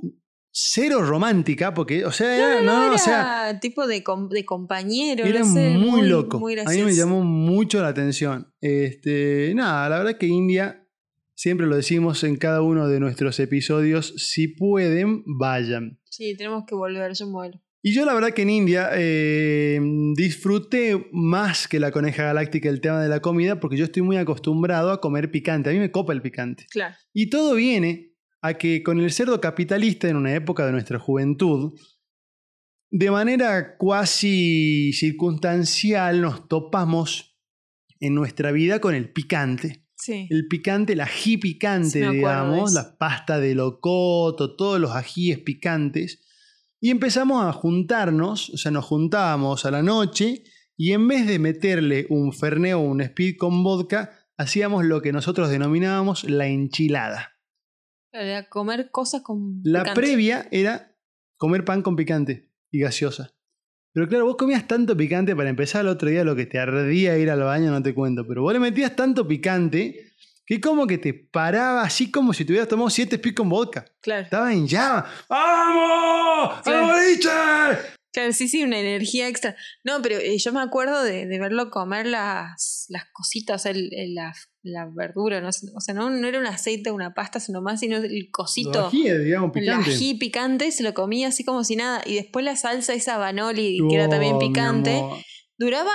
[0.51, 5.25] cero romántica, porque, o sea, no, Era o sea, tipo de, com- de compañero.
[5.25, 6.39] Era sé, muy, loco.
[6.39, 8.53] muy a mí me llamó mucho la atención.
[8.59, 10.87] Este, nada, la verdad que India,
[11.35, 15.99] siempre lo decimos en cada uno de nuestros episodios, si pueden, vayan.
[16.09, 17.59] Sí, tenemos que volver, yo muero.
[17.83, 19.79] Y yo la verdad que en India eh,
[20.15, 24.17] disfruté más que la coneja galáctica el tema de la comida porque yo estoy muy
[24.17, 25.71] acostumbrado a comer picante.
[25.71, 26.67] A mí me copa el picante.
[26.69, 26.93] Claro.
[27.11, 28.10] Y todo viene
[28.41, 31.79] a que con el cerdo capitalista en una época de nuestra juventud,
[32.89, 37.37] de manera cuasi circunstancial nos topamos
[37.99, 39.85] en nuestra vida con el picante.
[39.95, 40.27] Sí.
[40.31, 46.21] El picante, el ají picante, Sí, digamos, la pasta de locoto, todos los ajíes picantes.
[46.81, 50.43] Y empezamos a juntarnos, o sea, nos juntábamos a la noche
[50.75, 55.13] y en vez de meterle un fernet o un speed con vodka, hacíamos lo que
[55.13, 57.30] nosotros denominábamos la enchilada.
[58.11, 59.61] Era comer cosas con.
[59.63, 60.01] La picante.
[60.01, 60.95] previa era
[61.37, 63.33] comer pan con picante y gaseosa.
[63.93, 67.17] Pero claro, vos comías tanto picante para empezar el otro día lo que te ardía
[67.17, 68.25] ir al baño, no te cuento.
[68.27, 70.13] Pero vos le metías tanto picante
[70.45, 73.85] que como que te paraba así como si te hubieras tomado siete speed con vodka.
[74.01, 74.23] Claro.
[74.23, 75.05] Estaba en llama.
[75.29, 76.61] ¡Vamos!
[76.63, 76.85] Claro.
[76.85, 77.29] ¡Al boliche!
[78.13, 79.55] Claro, sí, sí, una energía extra.
[79.85, 84.15] No, pero eh, yo me acuerdo de, de verlo comer las, las cositas, el- el-
[84.15, 87.79] la, la verdura, no o sea, no, no era un aceite una pasta, sino más,
[87.79, 88.87] sino el cosito.
[88.87, 89.89] ajíes, digamos, El picante.
[89.91, 92.01] ají picante se lo comía así como si nada.
[92.05, 95.01] Y después la salsa esa banoli, que era Oh, también picante,
[95.57, 95.91] duraba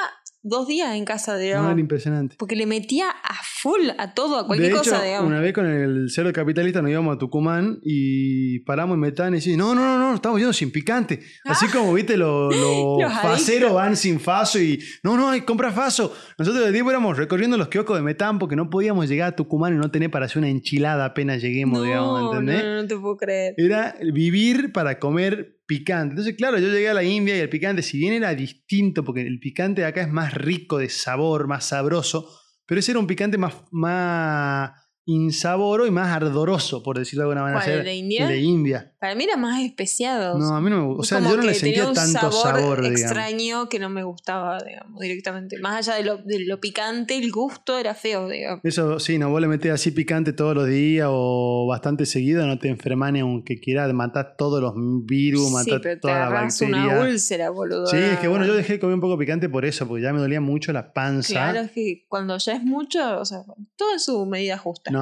[0.49, 1.71] dos días en casa, No, digamos.
[1.73, 2.37] era impresionante.
[2.39, 5.27] porque le metía a full a todo, a cualquier de hecho, cosa, digamos.
[5.29, 9.39] una vez con el cerdo capitalista nos íbamos a Tucumán y paramos en Metán y
[9.39, 11.21] decís, no, no, no, no, estamos yendo sin picante.
[11.45, 16.13] Así como, viste, los, los Los faceros van sin faso y, no, no, compra faso.
[16.39, 19.75] Nosotros de tiempo íbamos recorriendo los kioscos de Metán porque no podíamos llegar a Tucumán
[19.75, 22.65] y no tener para hacer una enchilada apenas lleguemos, digamos, no, ¿entendés?
[22.65, 23.55] no, no te puedo creer.
[23.57, 26.13] Era vivir para comer picante.
[26.13, 29.23] Entonces, claro, yo llegué a la India y el picante, si bien era distinto, porque
[29.23, 32.31] el picante de acá es más rico de sabor, más sabroso,
[32.67, 37.43] pero ese era un picante más, más insaboro y más ardoroso, por decirlo de alguna
[37.43, 37.61] manera.
[37.61, 38.23] ¿Cuál, O sea, el de India?
[38.25, 38.93] el de India.
[38.99, 40.37] Para mí era más especiado.
[40.37, 41.01] No, a mí no me gusta.
[41.01, 43.01] O sea, yo no le sentía tanto sabor, digamos.
[43.01, 45.59] extraño que no me gustaba, digamos, directamente.
[45.61, 48.61] Más allá de lo, de lo picante, el gusto era feo, digamos.
[48.65, 52.59] Eso sí, no, vos le metés así picante todos los días o bastante seguido, no
[52.59, 54.75] te enfermas ni aunque quieras, matás todos los
[55.07, 56.85] virus, sí, matás pero te toda la agarras bacteria.
[56.85, 57.87] una úlcera, boludo.
[57.87, 60.13] Sí, es que bueno, yo dejé de comer un poco picante por eso, porque ya
[60.13, 61.33] me dolía mucho la panza.
[61.33, 63.43] Claro, es que cuando ya es mucho, o sea,
[63.77, 64.91] todo en su medida justa.
[64.91, 64.96] No,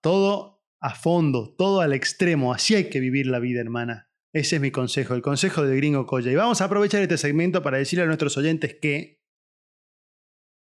[0.00, 2.52] todo a fondo, todo al extremo.
[2.52, 4.10] Así hay que vivir la vida, hermana.
[4.32, 6.30] Ese es mi consejo, el consejo de Gringo Coya.
[6.30, 9.22] Y vamos a aprovechar este segmento para decirle a nuestros oyentes que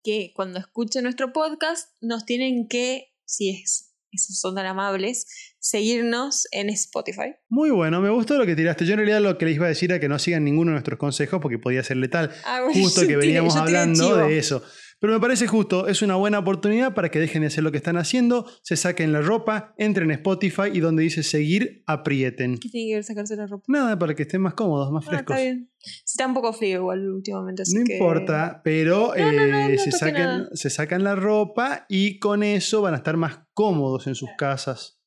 [0.03, 5.27] Que cuando escuchen nuestro podcast nos tienen que, si es, si son tan amables,
[5.59, 7.35] seguirnos en Spotify.
[7.49, 8.87] Muy bueno, me gustó lo que tiraste.
[8.87, 10.75] Yo en realidad lo que les iba a decir era que no sigan ninguno de
[10.75, 12.33] nuestros consejos porque podía ser letal.
[12.45, 14.63] Ah, bueno, Justo que veníamos tiré hablando de eso.
[14.99, 17.77] Pero me parece justo, es una buena oportunidad para que dejen de hacer lo que
[17.77, 22.57] están haciendo, se saquen la ropa, entren a Spotify y donde dice seguir, aprieten.
[22.59, 23.65] ¿Qué tiene que ver sacarse la ropa?
[23.69, 25.37] Nada, para que estén más cómodos, más Ah, frescos.
[25.37, 25.71] está bien.
[25.79, 27.63] Sí, está un poco frío igual últimamente.
[27.63, 31.85] Así No que- importa, pero No, no, no, eh, se, sacan, se sacan la ropa
[31.91, 34.99] y con eso van a estar más cómodos en sus casas.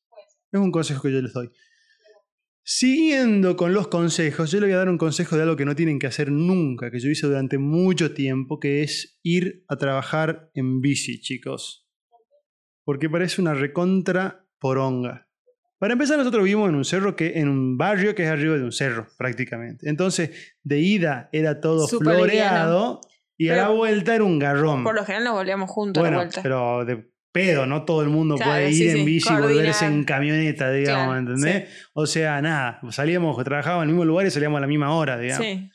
[0.52, 1.50] Es un consejo que yo les doy.
[2.72, 5.74] Siguiendo con los consejos, yo le voy a dar un consejo de algo que no
[5.74, 10.52] tienen que hacer nunca, que yo hice durante mucho tiempo, que es ir a trabajar
[10.54, 11.88] en bici, chicos.
[12.84, 15.26] Porque parece una recontra poronga.
[15.80, 18.62] Para empezar, nosotros vivimos en un cerro que, en un barrio que es arriba de
[18.62, 19.90] un cerro, prácticamente.
[19.90, 23.00] Entonces, de ida era todo floreado
[23.36, 24.84] y a la vuelta era un garrón.
[24.84, 26.40] Por lo general nos volvíamos juntos a la vuelta.
[26.40, 29.36] pero de pedo, no todo el mundo Claro, puede ir sí, en sí, bici y
[29.36, 31.68] volverse en camioneta, digamos, Claro, ¿entendés?
[31.92, 35.18] O sea, nada, salíamos, trabajábamos en el mismo lugar y salíamos a la misma hora,
[35.18, 35.46] digamos.
[35.46, 35.70] sí.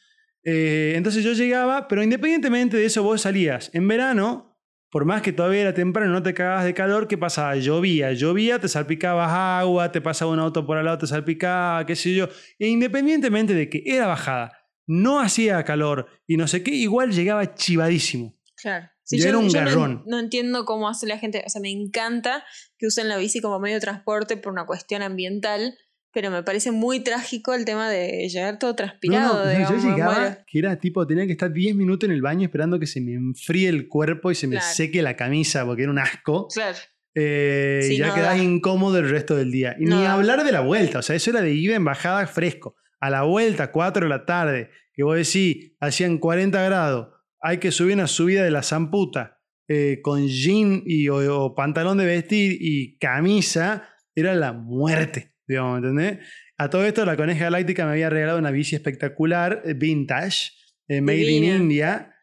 [0.47, 3.71] Eh, entonces yo llegaba, pero independientemente de eso, vos salías.
[3.73, 4.55] En verano,
[4.91, 7.55] por más que todavía era temprano, no te cagabas de calor, ¿qué pasaba?
[7.55, 11.95] Llovía, llovía, te salpicabas agua, te pasaba un auto por al lado, te salpicaba, qué
[11.95, 12.29] sé yo.
[12.59, 14.51] E independientemente de que era bajada,
[14.85, 18.37] no hacía calor y no sé qué, igual llegaba chivadísimo.
[18.55, 18.87] Claro.
[19.11, 20.03] Ya era un no- garrón.
[20.07, 21.43] No, entiendo cómo hace la gente.
[21.45, 22.43] O sea, me encanta
[22.77, 25.77] que usen la bici como medio de transporte por una cuestión ambiental,
[26.11, 29.39] pero me parece muy trágico el tema de llegar todo transpirado.
[29.39, 32.21] No, no, digamos, yo llegaba, que era tipo, tenía que estar 10 minutos en el
[32.21, 34.73] baño esperando que se me enfríe el cuerpo y se me Claro.
[34.73, 36.47] seque la camisa porque era un asco.
[36.53, 36.77] Claro.
[37.13, 39.75] Eh, Sí, ya quedás incómodo el resto del día.
[39.79, 42.75] Y ni hablar de la vuelta, o sea, eso era de ida en bajada fresco.
[42.99, 47.09] A la vuelta, 4 de la tarde, que vos decís, hacían 40 grados,
[47.45, 51.99] hay que subir una subida de la zamputa eh, con jean y, o, o pantalón
[51.99, 56.19] de vestir y camisa, era la muerte, digamos, ¿entendés?
[56.57, 60.53] A todo esto, la Coneja Galáctica me había regalado una bici espectacular, eh, vintage,
[60.87, 61.43] eh, made in.
[61.43, 62.14] India,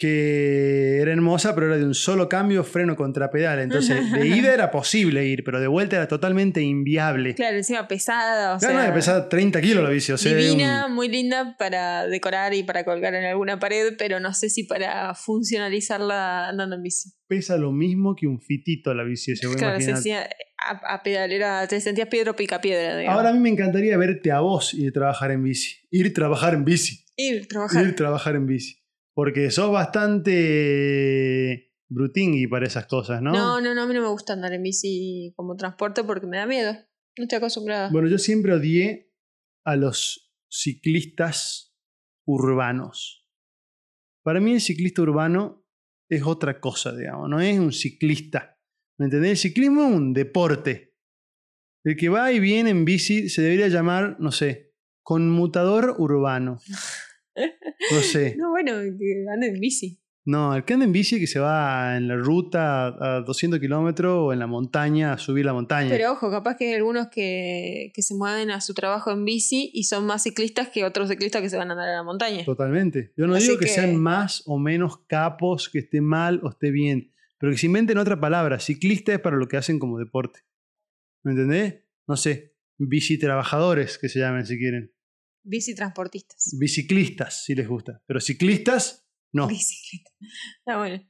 [0.00, 3.60] que era hermosa, pero era de un solo cambio, freno contra pedal.
[3.60, 7.34] Entonces, de ida era posible ir, pero de vuelta era totalmente inviable.
[7.34, 8.56] Claro, encima pesada.
[8.56, 11.54] O Claro, sea, no, pesaba 30 kilos la bici, o sea, divina, un- muy linda
[11.58, 16.76] para decorar y para colgar en alguna pared, pero no sé si para funcionalizarla andando
[16.76, 17.10] en bici.
[17.28, 21.30] pesa lo mismo que un fitito la bici, se Claro, se hacía a, a pedal,
[21.32, 22.96] era, te sentías piedra pica piedra.
[22.98, 23.16] digamos.
[23.16, 25.76] Ahora a mí me encantaría verte a vos ir a trabajar en bici.
[25.90, 27.04] Ir a trabajar en bici.
[27.16, 27.84] ir, trabajar.
[27.84, 28.79] Ir trabajar en bici.
[29.20, 33.32] Porque sos bastante brutingui para esas cosas, ¿no?
[33.32, 36.38] No, no, no, a mí no me gusta andar en bici como transporte porque me
[36.38, 36.72] da miedo.
[37.18, 37.90] No estoy acostumbrada.
[37.90, 39.12] Bueno, yo siempre odié
[39.66, 41.76] a los ciclistas
[42.26, 43.28] urbanos.
[44.22, 45.66] Para mí el ciclista urbano
[46.08, 48.58] es otra cosa, digamos, no es un ciclista.
[48.98, 49.32] ¿Me entendés?
[49.32, 50.96] El ciclismo es un deporte.
[51.84, 56.58] El que va y viene en bici se debería llamar, no sé, conmutador urbano.
[57.36, 58.34] No sé.
[58.38, 59.98] No, bueno, que ande en bici.
[60.26, 64.12] No, el que anda en bici que se va en la ruta a 200 kilómetros
[64.18, 65.88] o en la montaña a subir la montaña.
[65.88, 69.70] Pero ojo, capaz que hay algunos que, que se mueven a su trabajo en bici
[69.72, 72.44] y son más ciclistas que otros ciclistas que se van a andar a la montaña.
[72.44, 73.12] Totalmente.
[73.16, 76.50] Yo no Así digo que, que- sean más o menos capos, que esté mal o
[76.50, 78.60] esté bien, pero que se inventen otra palabra.
[78.60, 80.40] Ciclista es para lo que hacen como deporte.
[81.22, 81.82] ¿Me entendés?
[82.06, 84.92] No sé, bici trabajadores que se llamen si quieren.
[85.42, 86.56] Bici transportistas.
[86.58, 88.02] Biciclistas, si les gusta.
[88.06, 89.46] Pero ciclistas, no.
[89.46, 90.10] Bicicleta.
[90.58, 91.02] Está bueno.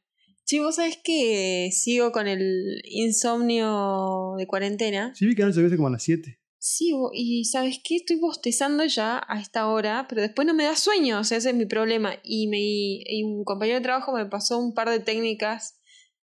[0.45, 5.15] Sí, vos sabés que sigo con el insomnio de cuarentena.
[5.15, 6.41] Sí vi que anoche viste como a las 7.
[6.59, 7.97] Sí, y ¿sabes qué?
[7.97, 11.51] Estoy bostezando ya a esta hora, pero después no me da sueño, o sea, ese
[11.51, 12.17] es mi problema.
[12.23, 15.81] Y, me, y un compañero de trabajo me pasó un par de técnicas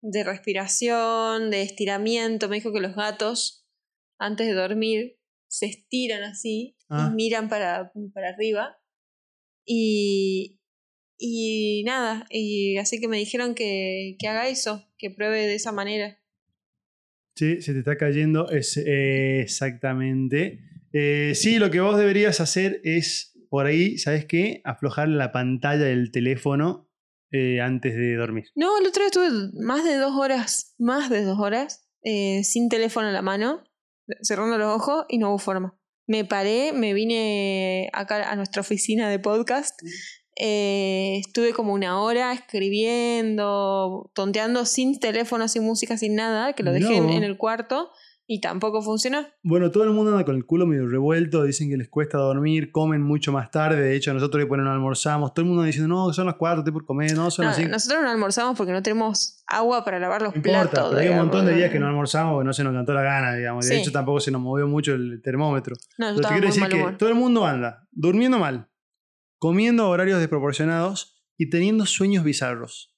[0.01, 2.47] de respiración, de estiramiento.
[2.47, 3.67] Me dijo que los gatos,
[4.19, 5.19] antes de dormir,
[5.51, 7.09] se estiran así Ah.
[7.09, 8.77] y miran para, para arriba.
[9.65, 10.59] Y,
[11.17, 15.71] y nada, y así que me dijeron que, que haga eso, que pruebe de esa
[15.71, 16.19] manera.
[17.35, 18.49] Sí, se te está cayendo.
[18.49, 20.59] Es, eh, exactamente.
[20.91, 24.61] Eh, sí, lo que vos deberías hacer es, por ahí, ¿sabes qué?
[24.65, 26.89] Aflojar la pantalla del teléfono
[27.31, 28.47] eh, antes de dormir.
[28.55, 33.07] No, el otro día estuve más de dos horas, más de dos horas, sin teléfono
[33.07, 33.63] en la mano,
[34.21, 35.77] cerrando los ojos y no hubo forma.
[36.07, 39.79] Me paré, me vine acá a nuestra oficina de podcast,
[40.35, 46.71] eh, estuve como una hora escribiendo, tonteando sin teléfono, sin música, sin nada, que lo
[46.71, 47.91] dejé en el cuarto
[48.27, 49.25] y tampoco funcionó.
[49.43, 52.71] Bueno, todo el mundo anda con el culo medio revuelto, dicen que les cuesta dormir,
[52.71, 56.13] comen mucho más tarde, de hecho nosotros después no almorzamos, todo el mundo diciendo, no,
[56.13, 57.71] son las cuatro, estoy por comer, no, son No, las cinco.
[57.71, 60.89] nosotros no almorzamos porque no tenemos agua para lavar los No importa, platos.
[60.91, 63.01] pero hay un montón de días que no almorzamos porque no se nos cantó la
[63.01, 63.67] gana, digamos.
[63.67, 63.81] De Sí.
[63.81, 65.75] hecho, tampoco se nos movió mucho el termómetro.
[65.97, 68.69] No, yo Lo que estaba quiero decir que todo el mundo anda durmiendo mal,
[69.39, 72.95] comiendo a horarios desproporcionados y teniendo sueños bizarros.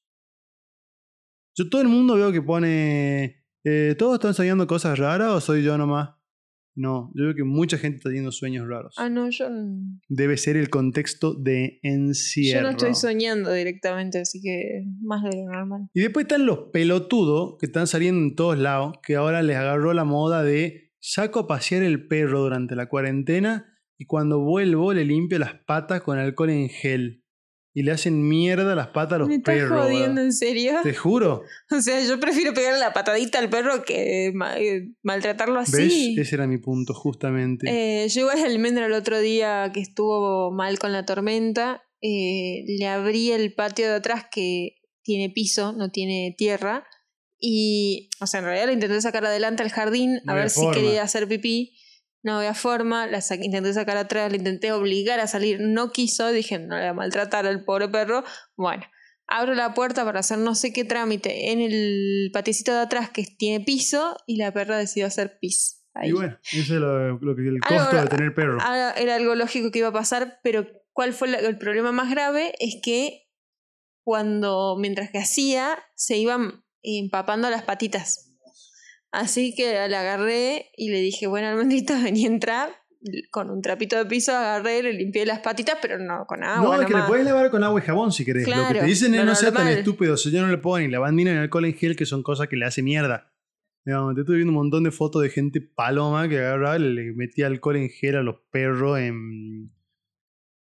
[1.55, 5.63] Yo todo el mundo veo que pone, eh, ¿todos están soñando cosas raras o soy
[5.63, 6.11] yo nomás?
[6.75, 8.95] No, yo veo que mucha gente está teniendo sueños raros.
[8.97, 9.47] Ah, no, yo,
[10.09, 12.63] Debe ser el contexto de yo encierro.
[12.63, 15.81] no estoy soñando directamente, así que más de lo normal.
[15.93, 19.93] Y después están los pelotudos que están saliendo en todos lados, que ahora les agarró
[19.93, 25.05] la moda de saco a pasear el perro durante la cuarentena y cuando vuelvo le
[25.05, 27.22] limpio las patas con alcohol en gel.
[27.75, 29.81] Y le hacen mierda las patas a los ¿Me estás perros.
[29.85, 30.25] jodiendo ¿verdad?
[30.25, 30.73] en serio?
[30.83, 31.41] Te juro.
[31.71, 35.69] O sea, yo prefiero pegarle la patadita al perro que ma- eh, maltratarlo ¿Ves?
[35.73, 36.15] así.
[36.19, 37.65] Ese era mi punto, justamente.
[37.67, 42.63] Eh, yo igual a Almendra el otro día que estuvo mal con la tormenta, eh,
[42.67, 46.85] le abrí el patio de atrás que tiene piso, no tiene tierra.
[47.39, 50.61] Y, o sea, en realidad le intenté sacar adelante al jardín No a ver si
[50.71, 51.75] quería hacer pipí.
[52.23, 56.29] No había forma, la sa- intenté sacar atrás, le intenté obligar a salir, no quiso,
[56.31, 58.23] dije, no le voy a maltratar al pobre perro.
[58.55, 58.83] Bueno,
[59.27, 63.23] abro la puerta para hacer no sé qué trámite en el paticito de atrás que
[63.25, 65.81] tiene piso y la perra decidió hacer pis.
[65.95, 66.09] Ahí.
[66.09, 68.57] y bueno, ese es lo, lo que, el Algo- costo de tener perro.
[68.97, 72.55] Era algo lógico que iba a pasar, pero ¿cuál fue la- el problema más grave?
[72.59, 73.27] Es que
[74.03, 78.22] cuando, mientras que hacía, se iban empapando las patitas.
[79.13, 82.69] Así que la agarré y le dije, bueno, Almendrita, vení a entrar.
[83.31, 86.77] Con un trapito de piso agarré, le limpié las patitas, pero no con agua.
[86.77, 88.47] no, es que le puedes lavar con agua y jabón si querés.
[88.47, 90.87] lo que te dicen es no sea tan estúpido, si yo no le pongo ni
[90.87, 93.29] lavandina ni alcohol en gel, que son cosas que le hace mierda.
[93.85, 97.47] Digamos, te estoy viendo un montón de fotos de gente paloma que agarraba, le metía
[97.47, 99.73] alcohol en gel a los perros en,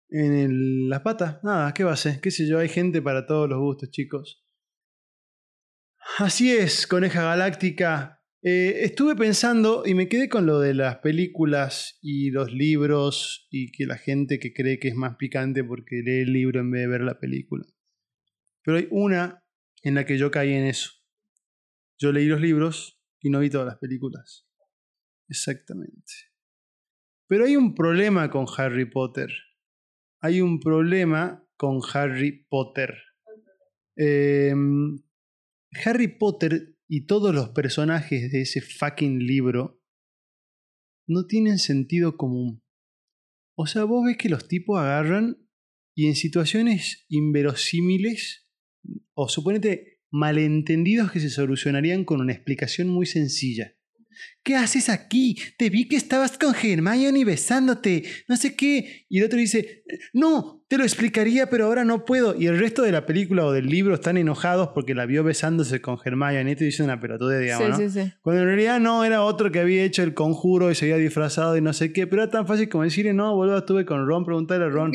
[0.09, 1.45] en el- las patas.
[1.45, 2.20] Nada, ¿qué va a hacer?
[2.22, 2.59] ¿Qué sé yo?
[2.61, 4.43] Hay gente para todos los gustos, chicos.
[6.18, 8.21] Así es, Coneja Galáctica.
[8.45, 13.70] Eh, estuve pensando y me quedé con lo de las películas y los libros y
[13.70, 16.82] que la gente que cree que es más picante porque lee el libro en vez
[16.82, 17.64] de ver la película.
[18.64, 19.45] Pero hay una
[19.82, 20.90] en la que yo caí en eso.
[21.99, 24.49] Yo leí los libros y no vi todas las películas.
[25.28, 26.12] Exactamente.
[27.28, 29.30] Pero hay un problema con Harry Potter.
[30.20, 32.93] Hay un problema con Harry Potter.
[33.97, 34.99] Em,
[35.84, 39.82] Harry Potter y todos los personajes de ese fucking libro
[41.06, 42.62] no tienen sentido común.
[43.56, 45.48] O sea, vos ves que los tipos agarran
[45.94, 48.48] y en situaciones inverosímiles,
[49.14, 53.76] o suponete malentendidos que se solucionarían con una explicación muy sencilla.
[54.45, 55.36] ¿Qué haces aquí?
[55.57, 59.07] Te vi que estabas con Hermione besándote, no sé qué.
[59.09, 62.34] Y el otro dice, no, te lo explicaría, pero ahora no puedo.
[62.40, 65.80] Y el resto de la película o del libro están enojados porque la vio besándose
[65.80, 66.53] con Hermione.
[66.53, 67.90] Y te dice una pelotudez, digamos, Sí, ¿no?
[67.90, 68.12] sí, sí.
[68.22, 71.57] Cuando en realidad no, era otro que había hecho el conjuro y se había disfrazado
[71.57, 72.07] y no sé qué.
[72.09, 74.93] Pero era tan fácil como decirle, no, boludo, estuve con Ron, preguntarle a Ron.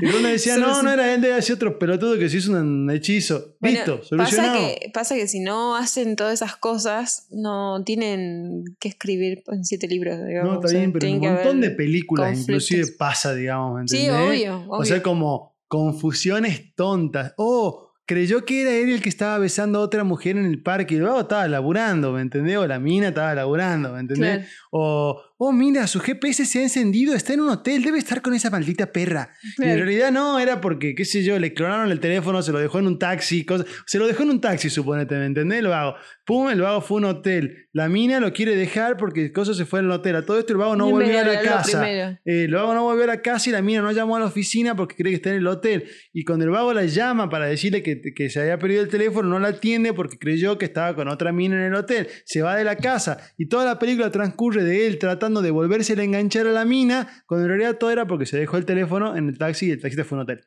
[0.00, 2.52] Y Ron le decía, no, no era él, debe ser otro pelotudo que se hizo
[2.52, 3.56] un hechizo.
[3.60, 4.54] Bueno, Listo, pasa solucionado.
[4.54, 9.86] que, pasa que si no hacen todas esas cosas, no tienen que escribir en siete
[9.88, 10.18] libros.
[10.26, 10.50] Digamos.
[10.52, 12.70] No, O está sea, bien, pero en tiene un montón de películas conflictos.
[12.70, 14.28] inclusive pasa, digamos, ¿me Sí, entendés?
[14.28, 14.70] obvio, obvio.
[14.70, 17.32] O sea, como confusiones tontas.
[17.36, 20.94] Oh, creyó que era él el que estaba besando a otra mujer en el parque
[20.94, 22.56] y luego estaba laburando, ¿me entendés?
[22.58, 24.36] O la mina estaba laburando, ¿me entendés?
[24.38, 28.22] Claro, O, oh, mira, su GPS se ha encendido, está en un hotel, debe estar
[28.22, 29.30] con esa maldita perra.
[29.58, 32.58] Y en realidad no, era porque, qué sé yo, le clonaron el teléfono, se lo
[32.60, 35.58] dejó en un taxi, cosa- se lo dejó en un taxi, suponete, ¿me entendés?
[35.58, 35.94] El vago.
[36.24, 37.68] Pum, el vago fue a un hotel.
[37.72, 40.16] La mina lo quiere dejar porque cosas se fue al hotel.
[40.16, 41.80] A todo esto el vago no volvió a la casa.
[42.24, 44.26] Eh, el vago no volvió a la casa y la mina no llamó a la
[44.26, 45.84] oficina porque cree que está en el hotel.
[46.14, 49.28] Y cuando el vago la llama para decirle que, que se había perdido el teléfono,
[49.28, 52.08] no la atiende porque creyó que estaba con otra mina en el hotel.
[52.24, 55.94] Se va de la casa y toda la película transcurre de él tratando de volverse
[55.98, 59.16] a enganchar a la mina, cuando en realidad todo era porque se dejó el teléfono
[59.16, 60.44] en el taxi y el taxista fue a un hotel.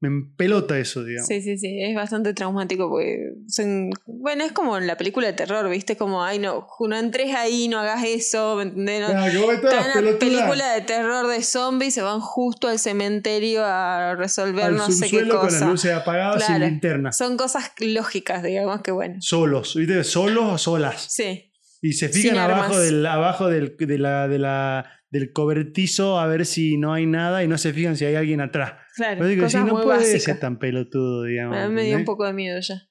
[0.00, 1.28] Me empelota eso, digamos.
[1.28, 5.32] Sí, sí, sí, es bastante traumático porque son- bueno, es como en la película de
[5.32, 5.96] terror, ¿viste?
[5.96, 9.02] Como, ay, no, no entres ahí, no hagas eso, ¿me entendés?
[9.02, 14.16] No- Claro, en la película de terror de zombies, se van justo al cementerio a
[14.16, 15.70] resolver al no sé qué subsuelo con las cosa.
[15.70, 16.64] luces apagadas sin Claro.
[16.68, 17.12] linterna.
[17.12, 19.18] Son cosas lógicas, digamos que bueno.
[19.20, 20.02] Solos, ¿viste?
[20.02, 21.06] Solos o solas.
[21.10, 21.51] Sí,
[21.84, 26.46] Y se fijan abajo, del, abajo del, de la, de la, del cobertizo a ver
[26.46, 28.74] si no hay nada y no se fijan si hay alguien atrás.
[28.94, 29.26] claro.
[29.26, 30.22] Digo, no muy puede básicas.
[30.22, 31.58] ser tan pelotudo, digamos.
[31.58, 32.88] A mí me dio un poco de miedo ya.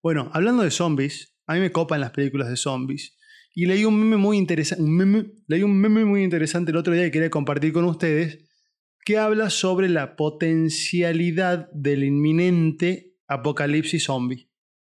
[0.00, 3.18] Bueno, hablando de zombies, a mí me copan las películas de zombies.
[3.52, 4.82] Y leí un meme muy interesante,
[5.46, 8.48] leí un meme muy interesante el otro día que quería compartir con ustedes,
[9.04, 14.50] que habla sobre la potencialidad del inminente apocalipsis zombie.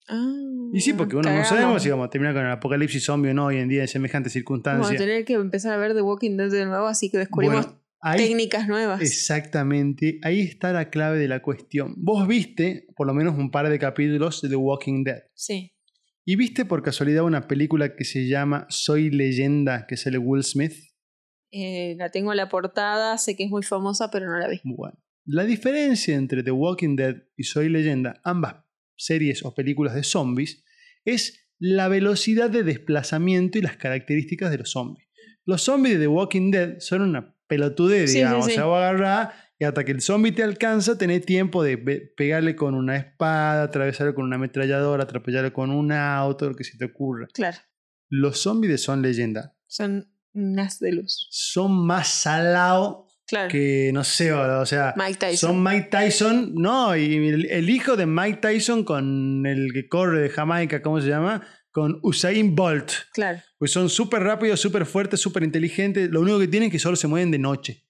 [0.07, 1.47] Ah, Y sí, porque uno no cagamos.
[1.49, 3.87] sabemos si vamos a terminar con el apocalipsis zombie o no hoy en día en
[3.87, 4.97] semejantes Vamos a circunstancias.
[4.99, 8.17] tener que empezar a ver The Walking Dead de nuevo, así que descubrimos Bueno, ahí
[8.17, 9.01] técnicas nuevas.
[9.01, 11.93] Exactamente, ahí está la clave de la cuestión.
[11.97, 15.23] Vos viste por lo menos un par de capítulos de The Walking Dead.
[15.33, 15.73] Sí.
[16.25, 20.73] ¿Y viste por casualidad una película que se llama Soy leyenda, que sale Will Smith?
[21.51, 24.61] Eh, la tengo en la portada, sé que es muy famosa, pero no la vi.
[24.63, 28.55] Bueno, la diferencia entre The Walking Dead y Soy leyenda, ambas
[29.05, 30.63] series o películas de zombies,
[31.05, 35.07] es la velocidad de desplazamiento y las características de los zombies.
[35.45, 38.45] Los zombies de The Walking Dead son una pelotudez, Sí, sí, digamos.
[38.45, 38.51] sí.
[38.51, 42.13] O sea, vos agarrás y hasta que el zombie te alcanza, tenés tiempo de pe-
[42.17, 46.77] pegarle con una espada, atravesarlo con una ametralladora, atropellarlo con un auto, lo que se
[46.77, 47.27] te ocurra.
[47.33, 47.57] Claro.
[48.09, 51.27] Los zombies de Son Leyenda Son unas de luz.
[51.29, 53.47] son más salados Claro.
[53.49, 55.37] que, no sé, o sea, Mike Tyson.
[55.51, 60.19] son Mike Tyson, no, y el, el hijo de Mike Tyson con el que corre
[60.19, 61.41] de Jamaica, ¿cómo se llama?
[61.71, 62.91] Con Usain Bolt.
[63.13, 63.39] Claro.
[63.57, 66.09] Pues son súper rápidos, súper fuertes, súper inteligentes.
[66.11, 67.85] Lo único que tienen es que solo se mueven de noche.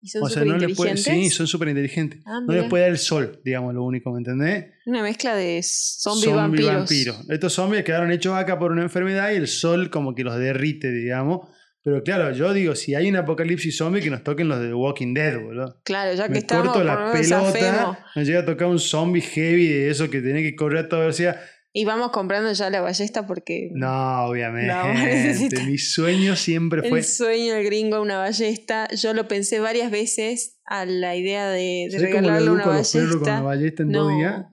[0.00, 1.30] Y son O sea, súper no les puede, inteligentes.
[1.32, 2.22] sí, son súper inteligentes.
[2.24, 4.72] Ah, no les puede dar el sol, digamos, lo único, ¿me entendés?
[4.86, 6.74] Una mezcla de zombie, Zombie vampiros.
[6.74, 7.14] vampiro.
[7.28, 10.90] Estos zombies quedaron hechos acá por una enfermedad y el sol como que los derrite,
[10.90, 11.48] digamos.
[11.86, 14.74] Pero claro, yo digo, si hay un apocalipsis zombie, que nos toquen los de The
[14.74, 15.80] Walking Dead, boludo.
[15.84, 19.68] Claro, ya que Me estamos, corto la pelota, nos llega a tocar un zombie heavy
[19.68, 21.40] de eso que tiene que correr a toda velocidad.
[21.72, 24.72] Y vamos comprando ya la ballesta porque No, obviamente.
[24.74, 26.98] No, necesita- Mi sueño siempre fue.
[26.98, 28.88] el sueño del gringo una ballesta.
[28.88, 32.62] Yo lo pensé varias veces a la idea de, de ¿Sabés cómo le regalarle una
[32.62, 33.32] educo a los perros con ballesta.
[33.38, 33.98] una ballesta en No.
[34.04, 34.44] dos días?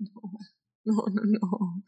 [0.82, 1.84] No, no, no.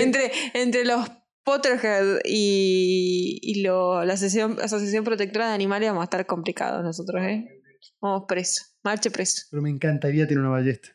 [0.00, 1.10] entre, entre los
[1.46, 7.22] Potterhead y, y lo- la asociación, asociación Protectora de Animales vamos a estar complicados nosotros,
[7.22, 7.62] ¿eh?
[8.00, 8.74] Vamos presos.
[8.82, 9.42] Marche preso.
[9.50, 10.88] Pero me encantaría tener una ballesta.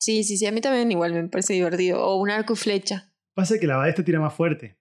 [0.00, 0.46] Sí, sí, sí.
[0.46, 2.04] A mí también igual me parece divertido.
[2.04, 3.12] O un arco y flecha.
[3.34, 4.76] Pasa que la ballesta tira más fuerte.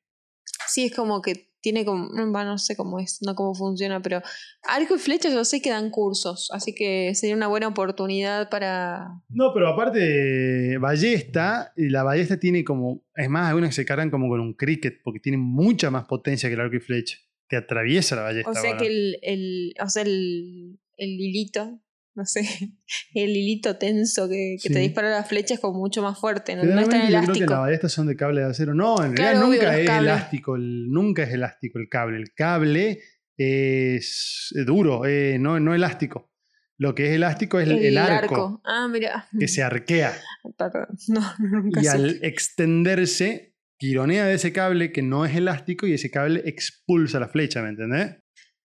[0.68, 2.10] Sí, es como que tiene como.
[2.10, 4.22] no, sé cómo es, no cómo funciona, pero
[4.64, 6.50] arco y flecha yo sé que dan cursos.
[6.52, 9.22] Así que sería una buena oportunidad para.
[9.30, 13.04] No, pero aparte, ballesta, y la ballesta tiene como.
[13.16, 16.50] Es más, algunas que se cargan como con un cricket, porque tiene mucha más potencia
[16.50, 17.18] que el arco y flecha.
[17.48, 18.50] Te atraviesa la ballesta.
[18.50, 21.80] O sea que el, el, o sea, el, el hilito,
[22.16, 22.42] no sé,
[23.14, 26.64] el hilito tenso que, que te dispara la flecha es como mucho más fuerte, no,
[26.64, 27.52] no es tan Generalmente yo creo que elástico.
[27.54, 28.74] las ballestas son de cable de acero.
[28.74, 30.12] No, en Claro, realidad nunca es cables.
[30.12, 30.56] elástico.
[30.56, 32.18] el- nunca es elástico el cable.
[32.18, 33.00] El cable
[33.38, 36.30] es duro, eh, no, no elástico.
[36.78, 39.28] Lo que es elástico es el, el arco, Ah, mira.
[39.40, 40.14] que se arquea.
[40.58, 40.88] Perdón.
[41.08, 46.10] No, nunca Y al extenderse, tironea de ese cable que no es elástico y ese
[46.12, 48.18] cable expulsa la flecha, ¿me entendés?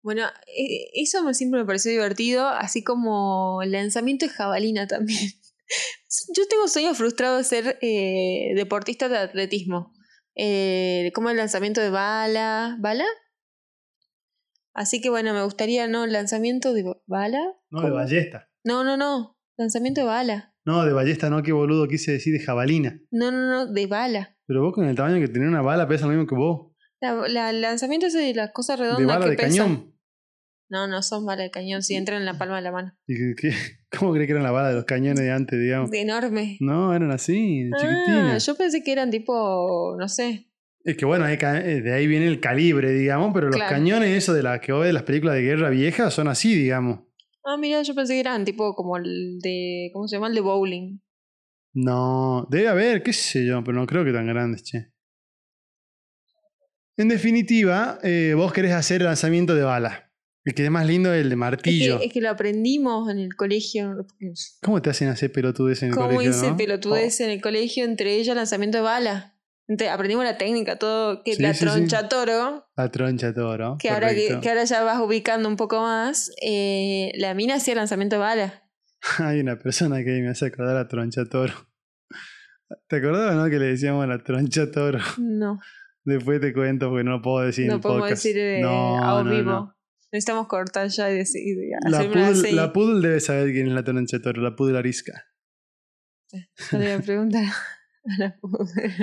[0.06, 0.22] Bueno,
[0.56, 5.32] eh, eso siempre me pareció divertido, así como el lanzamiento de jabalina también.
[6.36, 9.92] Yo tengo sueños frustrados de ser eh, deportista de atletismo.
[10.36, 12.78] Eh, como el lanzamiento de bala.
[12.80, 13.06] ¿Bala?
[14.76, 16.06] Así que bueno, me gustaría, ¿no?
[16.06, 17.42] Lanzamiento de ba- bala.
[17.72, 18.48] No, de ballesta.
[18.64, 19.40] No, no, no.
[19.58, 20.54] Lanzamiento de bala.
[20.66, 23.00] No, de ballesta no, qué boludo quise decir de jabalina.
[23.10, 24.38] No, no, no, de bala.
[24.46, 26.72] Pero vos con el tamaño que tenés una bala pesa lo mismo que vos.
[27.02, 29.58] La, lanzamiento ese de las cosas redondas De bala que de pesan.
[29.68, 29.95] cañón.
[30.70, 32.94] No, no son balas de cañón, si entran en la palma de la mano.
[33.08, 33.50] ¿Y qué- qué-
[34.00, 35.92] ¿Cómo crees que eran las balas de los cañones de antes, digamos?
[35.92, 36.58] De enorme.
[36.60, 38.46] No, eran así, de Ah, chiquitinas.
[38.46, 40.50] yo pensé que eran tipo, no sé.
[40.84, 41.38] Es que bueno, eh,
[41.82, 43.76] de ahí viene el calibre, digamos, pero los Claro.
[43.76, 47.00] cañones, eso de las que de las películas de guerra viejas, son así, digamos.
[47.44, 50.28] Ah, mira, yo pensé que eran tipo como el de, ¿cómo se llama?
[50.28, 51.00] El de bowling.
[51.74, 54.92] No, debe haber, qué sé yo, pero no creo que tan grandes, che.
[56.98, 60.05] En definitiva, eh, vos querés hacer lanzamiento de bala.
[60.46, 62.00] El que es más lindo es el de Es martillo.
[62.00, 64.06] que, es que lo aprendimos en el colegio.
[64.62, 66.58] ¿Cómo te hacen hacer pelotudez en el ¿Cómo colegio, hice no?
[66.58, 67.84] pelotudez en el colegio?
[67.84, 69.32] Entre ellas lanzamiento de bala.
[69.92, 71.66] Aprendimos la técnica, todo, que Sí, la sí, sí.
[71.66, 73.78] troncha toro, Oh, la troncha toro.
[73.80, 78.18] que ahora, que, ahora ya vas ubicando un poco más, eh, la mina hacía lanzamiento
[78.18, 78.64] de bala.
[79.18, 81.54] Hay una persona que me hace acordar a troncha toro.
[82.88, 83.50] ¿Te acordabas, no?
[83.50, 85.00] Que le decíamos la troncha toro.
[85.18, 85.60] No,
[86.04, 88.24] Después te cuento porque no lo puedo decir en no el podemos podcast.
[88.24, 89.52] decir eh, No, a no, vivo.
[89.52, 89.75] no.
[90.16, 93.84] Necesitamos cortar ya y decir, y La poodle, la poodle debe saber quién es la
[93.84, 95.26] troncha toro, la poodle arisca.
[96.32, 97.44] Yo le voy a preguntar
[98.06, 98.94] a la poodle.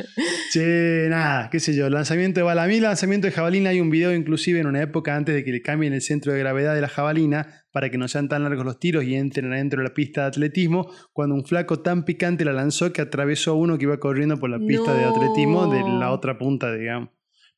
[0.54, 2.62] Che, nada, qué sé yo, lanzamiento de bala.
[2.62, 5.52] A mí, lanzamiento de jabalina, hay un video inclusive en una época antes de que
[5.52, 8.64] le cambien el centro de gravedad de la jabalina para que no sean tan largos
[8.64, 12.46] los tiros y entren adentro de la pista de atletismo, cuando un flaco tan picante
[12.46, 15.14] la lanzó que atravesó a uno que iba corriendo por la pista de No.
[15.14, 17.10] atletismo de la otra punta, digamos.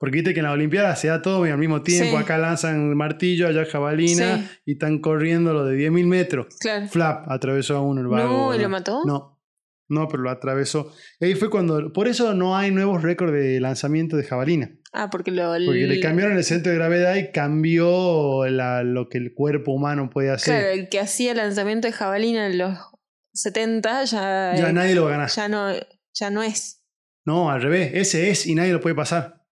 [0.04, 2.10] Porque viste que en la Olimpiada se da todo al mismo tiempo.
[2.10, 2.22] Sí.
[2.22, 4.44] Acá lanzan martillo, allá jabalina Sí.
[4.66, 6.46] y están corriendo lo de 10.000 metros.
[6.60, 6.86] Claro.
[6.88, 8.52] Flap, atravesó a uno el vago.
[8.52, 9.00] No, ¿y lo mató?
[9.06, 9.40] No,
[9.88, 10.92] no, pero lo atravesó.
[11.20, 11.90] Y ahí fue cuando.
[11.92, 14.70] Por eso no hay nuevos récords de lanzamiento de jabalina.
[14.92, 15.48] Ah, porque lo.
[15.64, 20.10] Porque le cambiaron el centro de gravedad y cambió la- lo que el cuerpo humano
[20.10, 20.54] puede hacer.
[20.60, 22.78] Claro, el que hacía lanzamiento de jabalina en los
[23.32, 25.30] 70 ya, ya eh, nadie lo va a ganar.
[25.30, 25.72] ya no,
[26.12, 26.82] ya no es.
[27.26, 27.90] No, al revés.
[27.94, 29.43] Ese es y nadie lo puede pasar.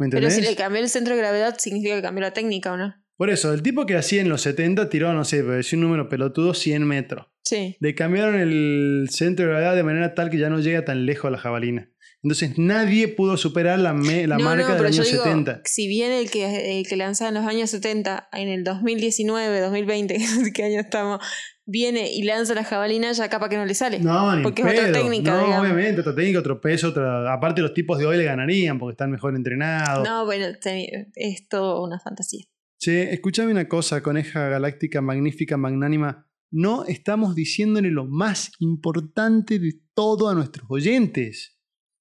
[0.00, 2.76] ¿Me Pero si le cambió el centro de gravedad, significa que cambió la técnica, ¿o
[2.78, 2.94] no?
[3.18, 5.82] Por eso, el tipo que hacía en los 70 tiró, no sé, pero decía un
[5.82, 7.26] número pelotudo, 100 metros.
[7.42, 7.76] Sí.
[7.80, 11.30] Le cambiaron el centro de gravedad de manera tal que ya no llega tan lejos
[11.30, 11.89] la jabalina.
[12.22, 15.62] Entonces nadie pudo superar la, me- la no, marca no, del año digo, 70.
[15.64, 20.18] si bien el que, el que lanzaba en los años 70, en el 2019, 2020,
[20.36, 21.20] no sé qué año estamos,
[21.64, 24.00] viene y lanza la jabalina, ya capaz que no le sale.
[24.00, 25.60] No, ni porque es otra técnica, No, digamos.
[25.62, 27.32] obviamente, otra técnica, otro peso, otra...
[27.32, 30.06] Aparte los tipos de hoy le ganarían porque están mejor entrenados.
[30.06, 30.46] No, bueno,
[31.14, 32.44] es todo una fantasía.
[32.78, 36.26] Che, escúchame una cosa, coneja galáctica, magnífica, magnánima.
[36.50, 41.56] No estamos diciéndole lo más importante de todo a nuestros oyentes.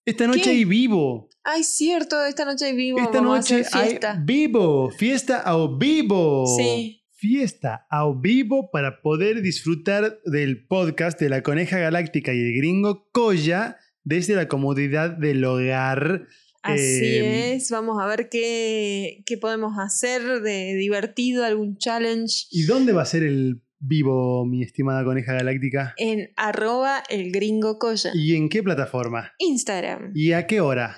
[0.10, 0.50] Esta noche ¿Qué?
[0.50, 1.30] hay vivo.
[1.44, 4.22] Ay, cierto, esta noche hay vivo, Esta vamos noche a hacer hay fiesta.
[4.26, 4.90] vivo.
[4.92, 6.46] Fiesta ao vivo.
[6.58, 6.96] Sí.
[7.12, 13.10] Fiesta ao vivo para poder disfrutar del podcast de la coneja galáctica y el gringo
[13.12, 16.28] Koya desde la comodidad del hogar.
[16.62, 22.64] Así Eh, es, vamos a ver qué, qué podemos hacer de divertido, algún challenge ¿Y
[22.64, 25.94] dónde va a ser el vivo, mi estimada coneja galáctica?
[25.98, 27.80] en arroba el gringo.
[28.14, 29.34] ¿Y en qué plataforma?
[29.38, 30.98] Instagram, ¿Y a qué hora?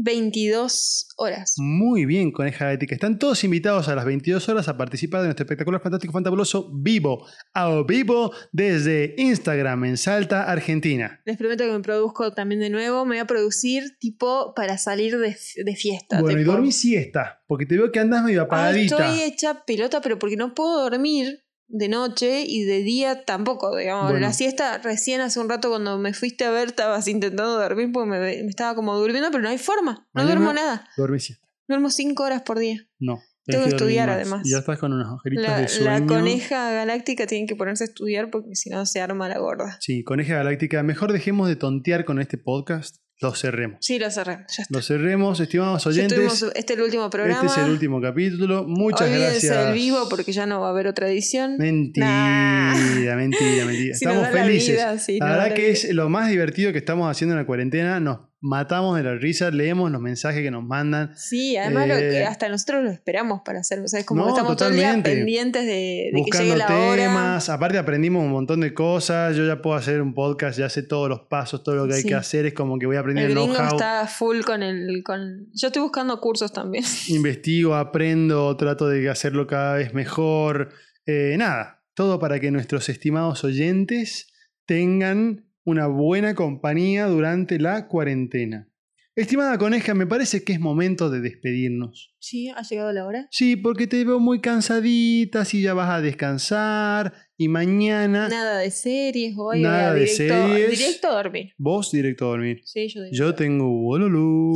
[0.00, 1.54] 22 horas.
[1.58, 2.94] Muy bien, Coneja Galáctica.
[2.94, 7.26] Están todos invitados a las 22 horas a participar de nuestro espectacular, fantástico, fantabuloso vivo,
[7.52, 11.20] a vivo desde Instagram en Salta, Argentina.
[11.24, 13.04] Les prometo que me produzco también de nuevo.
[13.04, 16.20] Me voy a producir tipo para salir de, de fiesta.
[16.20, 18.96] Bueno, y dormí siesta, porque te veo que andas medio "Ay, apagadita.
[19.10, 23.76] estoy hecha pelota, pero porque no puedo dormir de noche y de día tampoco.
[23.76, 24.26] Digamos, Bueno.
[24.26, 28.08] la siesta recién hace un rato cuando me fuiste a ver estabas intentando dormir porque
[28.10, 30.08] me, me estaba como durmiendo, pero no hay forma.
[30.14, 30.88] No duermo nada.
[30.96, 31.46] Dormí siesta.
[31.68, 32.86] Duermo cinco horas por día.
[32.98, 33.20] No.
[33.44, 34.16] Tengo que estudiar, más.
[34.16, 34.42] además.
[34.46, 35.90] Y ya estás con unas ojeritas La, de sueño.
[35.90, 39.78] la coneja galáctica tiene que ponerse a estudiar porque si no se arma la gorda.
[39.80, 40.82] Sí, Coneja Galáctica.
[40.82, 42.96] Mejor dejemos de tontear con este podcast.
[43.20, 43.78] Lo cerremos.
[43.80, 44.46] Sí, lo.
[44.48, 44.64] Ya está.
[44.76, 46.42] Lo cerremos, estimados oyentes.
[46.54, 47.46] este es el último programa.
[47.46, 48.64] Este es el último capítulo.
[48.68, 49.64] Muchas Olvídense gracias.
[49.66, 51.56] del vivo porque ya no va a haber otra edición.
[51.58, 53.16] Mentira, Nah.
[53.16, 53.64] mentira, mentira.
[53.98, 54.68] Si estamos la felices.
[54.76, 57.46] vida, sí, la verdad la que es lo más divertido que estamos haciendo en la
[57.46, 57.98] cuarentena.
[57.98, 61.10] Nos matamos de la risa, leemos los mensajes que nos mandan.
[61.16, 63.86] Sí, además lo Eh, que hasta nosotros lo esperamos para hacerlo.
[63.86, 65.10] O sea, es como No, que estamos todo el día totalmente.
[65.10, 66.96] pendientes de, de que buscando llegue la hora.
[67.02, 67.48] temas.
[67.48, 69.34] Aparte aprendimos un montón de cosas.
[69.36, 72.02] Yo ya puedo hacer un podcast, ya sé todos los pasos, todo lo que hay
[72.02, 72.08] Sí.
[72.08, 72.46] que hacer.
[72.46, 73.76] Es como que voy El aprendiendo gringo know-how.
[73.76, 75.02] está full con el.
[75.04, 75.48] Con...
[75.52, 76.84] Yo estoy buscando cursos también.
[77.08, 80.68] Investigo, aprendo, trato de hacerlo cada vez mejor.
[81.06, 84.32] Eh, nada, todo para que nuestros estimados oyentes
[84.66, 88.68] tengan una buena compañía durante la cuarentena.
[89.14, 92.14] Estimada coneja, me parece que es momento de despedirnos.
[92.20, 93.28] Sí, ha llegado la hora.
[93.32, 98.70] Sí, porque te veo muy cansadita, si ya vas a descansar y mañana Nada de
[98.70, 99.60] series hoy.
[99.60, 100.78] Nada voy a de directo, series.
[100.78, 101.52] Directo a dormir.
[101.58, 102.60] vos directo a dormir.
[102.64, 103.24] Sí, yo directo.
[103.24, 104.52] Yo tengo Wololú.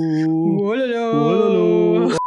[0.63, 1.13] Wololo.
[1.13, 2.22] Wololú.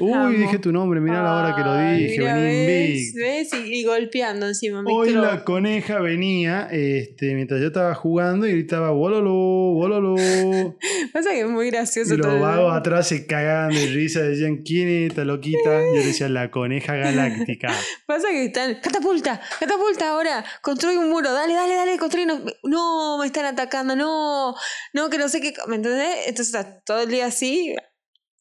[0.00, 3.14] Uy, dije tu nombre, mirá la hora que lo dije, mira, ¿ves?
[3.14, 3.54] ¿Ves?
[3.54, 4.82] Y, y golpeando encima.
[4.86, 10.16] Hoy la coneja venía este, mientras yo estaba jugando y gritaba Wololú, Wololú.
[11.12, 14.88] Pasa que es muy gracioso Y los vagos atrás se cagaban de risa, decían, ¿quién
[14.88, 15.80] es esta loquita?
[15.94, 17.68] Yo decía, la coneja galáctica.
[18.06, 18.80] Pasa que están.
[18.80, 19.40] ¡Catapulta!
[19.58, 20.44] ¡Catapulta ahora!
[20.62, 21.32] ¡Construye un muro!
[21.32, 21.98] ¡Dale, dale, dale!
[21.98, 22.26] ¡Construye!
[22.26, 23.96] No, no, me están atacando!
[23.96, 24.54] ¡No!
[24.92, 25.54] No, que no sé qué.
[25.68, 26.26] ¿Me entendés?
[26.26, 27.74] Entonces está todo el día así.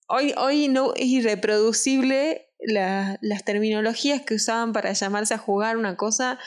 [0.09, 5.95] Hoy, hoy no es irreproducible la- las terminologías que usaban para llamarse a jugar una
[5.95, 6.39] cosa.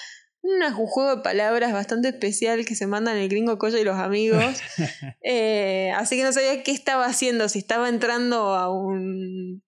[0.45, 3.97] una- un juego de palabras bastante especial que se mandan el gringo Coyo y los
[3.97, 4.43] amigos.
[5.23, 9.63] Eh, así que no sabía qué estaba haciendo, si estaba entrando a un.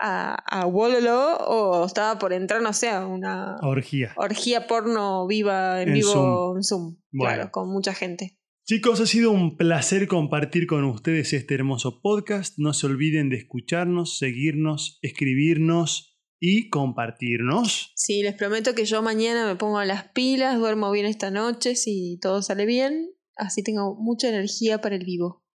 [0.00, 4.12] a, a Wololo o estaba por entrar, no sé, a una Orgía.
[4.16, 6.56] orgía porno viva en, En vivo Zoom.
[6.58, 6.96] en Zoom.
[7.10, 7.34] Bueno.
[7.34, 8.37] Claro, con mucha gente.
[8.70, 12.58] Chicos, ha sido un placer compartir con ustedes este hermoso podcast.
[12.58, 17.92] No se olviden de escucharnos, seguirnos, escribirnos y compartirnos.
[17.96, 22.18] Sí, les prometo que yo mañana me pongo las pilas, duermo bien esta noche, si
[22.20, 23.08] todo sale bien.
[23.36, 25.46] Así tengo mucha energía para el vivo.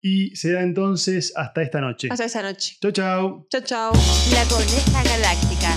[0.00, 2.06] Y será entonces hasta esta noche.
[2.08, 2.76] Hasta esa noche.
[2.80, 3.46] Chau, chau.
[3.50, 3.92] Chao, chao.
[4.32, 5.76] La coneja galáctica.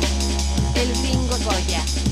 [0.76, 2.03] El gringo Goya.